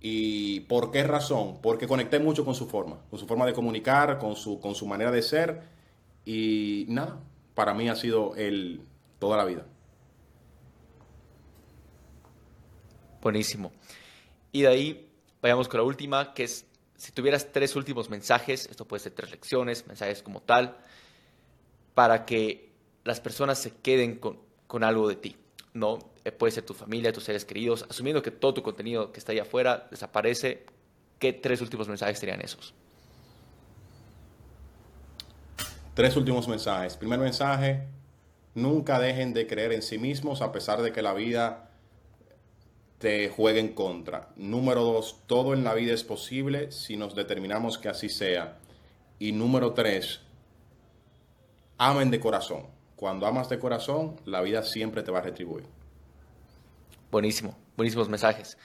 [0.00, 1.60] ¿Y por qué razón?
[1.62, 4.88] Porque conecté mucho con su forma, con su forma de comunicar, con su, con su
[4.88, 5.77] manera de ser.
[6.28, 7.18] Y nada,
[7.54, 8.82] para mí ha sido el
[9.18, 9.64] toda la vida.
[13.22, 13.72] Buenísimo.
[14.52, 15.10] Y de ahí
[15.40, 16.66] vayamos con la última, que es
[16.96, 20.76] si tuvieras tres últimos mensajes, esto puede ser tres lecciones, mensajes como tal,
[21.94, 22.74] para que
[23.04, 25.34] las personas se queden con, algo de ti,
[25.72, 25.98] ¿no?
[26.26, 29.32] Eh, puede ser tu familia, tus seres queridos, asumiendo que todo tu contenido que está
[29.32, 30.66] allá afuera desaparece,
[31.18, 32.74] ¿qué tres últimos mensajes serían esos?
[35.98, 36.96] Tres últimos mensajes.
[36.96, 37.88] Primer mensaje,
[38.54, 41.72] nunca dejen de creer en sí mismos a pesar de que la vida
[42.98, 44.28] te juegue en contra.
[44.36, 48.58] Número dos, todo en la vida es posible si nos determinamos que así sea.
[49.18, 50.20] Y número tres,
[51.78, 52.68] amen de corazón.
[52.94, 55.64] Cuando amas de corazón, la vida siempre te va a retribuir.
[57.10, 58.56] Buenísimo, buenísimos mensajes.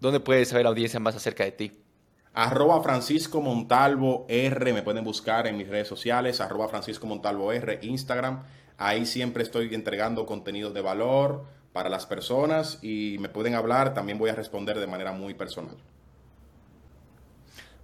[0.00, 1.83] ¿Dónde puede saber la audiencia más acerca de ti?
[2.34, 7.78] Arroba Francisco Montalvo R, me pueden buscar en mis redes sociales, arroba Francisco Montalvo R,
[7.82, 8.42] Instagram.
[8.76, 14.16] Ahí siempre estoy entregando contenido de valor, para las personas y me pueden hablar, también
[14.16, 15.76] voy a responder de manera muy personal.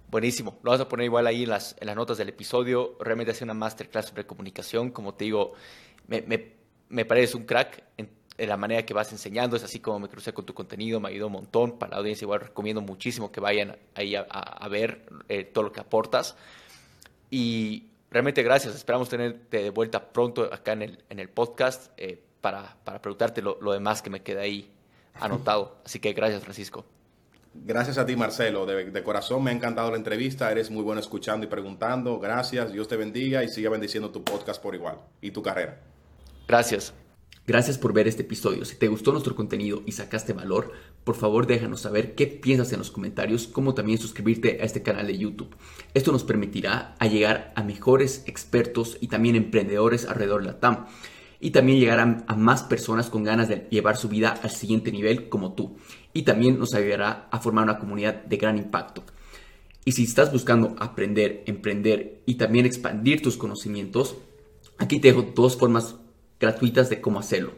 [0.09, 2.95] Buenísimo, lo vas a poner igual ahí en las, en las notas del episodio.
[3.01, 5.55] Realmente hace una masterclass sobre comunicación, como te digo,
[6.07, 6.53] me, me,
[6.87, 7.83] me parece un crack
[8.47, 11.27] la manera que vas enseñando, es así como me crucé con tu contenido, me ayudó
[11.27, 11.77] un montón.
[11.77, 15.71] Para la audiencia igual recomiendo muchísimo que vayan ahí a, a, ver eh, todo lo
[15.71, 16.35] que aportas.
[17.29, 21.91] Y realmente gracias, esperamos tenerte de vuelta pronto acá en el, en el podcast.
[21.97, 24.69] Eh, para, preguntarte lo, demás que me queda ahí
[25.19, 25.77] anotado.
[25.85, 26.83] Así que gracias, Francisco.
[27.53, 28.65] Gracias a ti, Marcelo.
[28.65, 30.51] De, corazón me ha encantado la entrevista.
[30.51, 32.19] Eres muy bueno escuchando y preguntando.
[32.19, 32.71] Gracias.
[32.71, 35.79] Dios te bendiga y siga bendiciendo tu podcast por igual y tu carrera.
[36.47, 36.93] Gracias.
[37.47, 38.65] Gracias por ver este episodio.
[38.65, 40.71] Si te gustó nuestro contenido y sacaste valor,
[41.03, 45.07] por favor déjanos saber qué piensas en los comentarios, como también suscribirte a este canal
[45.07, 45.55] de YouTube.
[45.95, 50.85] Esto nos permitirá llegar a mejores expertos y también emprendedores alrededor de la TAM
[51.39, 55.27] y también llegarán a más personas con ganas de llevar su vida al siguiente nivel
[55.27, 55.75] como tú.
[56.13, 59.03] Y también nos ayudará a formar una comunidad de gran impacto.
[59.83, 64.15] Y si estás buscando aprender, emprender y también expandir tus conocimientos,
[64.77, 65.95] aquí te dejo dos formas
[66.41, 67.53] gratuitas de cómo hacerlo.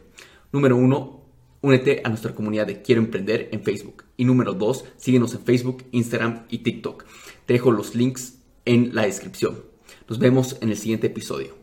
[0.52, 1.24] Número uno,
[1.62, 4.04] únete a nuestra comunidad de Quiero Emprender en Facebook.
[4.18, 7.06] Y número dos, síguenos en Facebook, Instagram y TikTok.
[7.48, 9.64] Te dejo los links en la descripción.
[10.08, 11.63] Nos vemos en el siguiente episodio.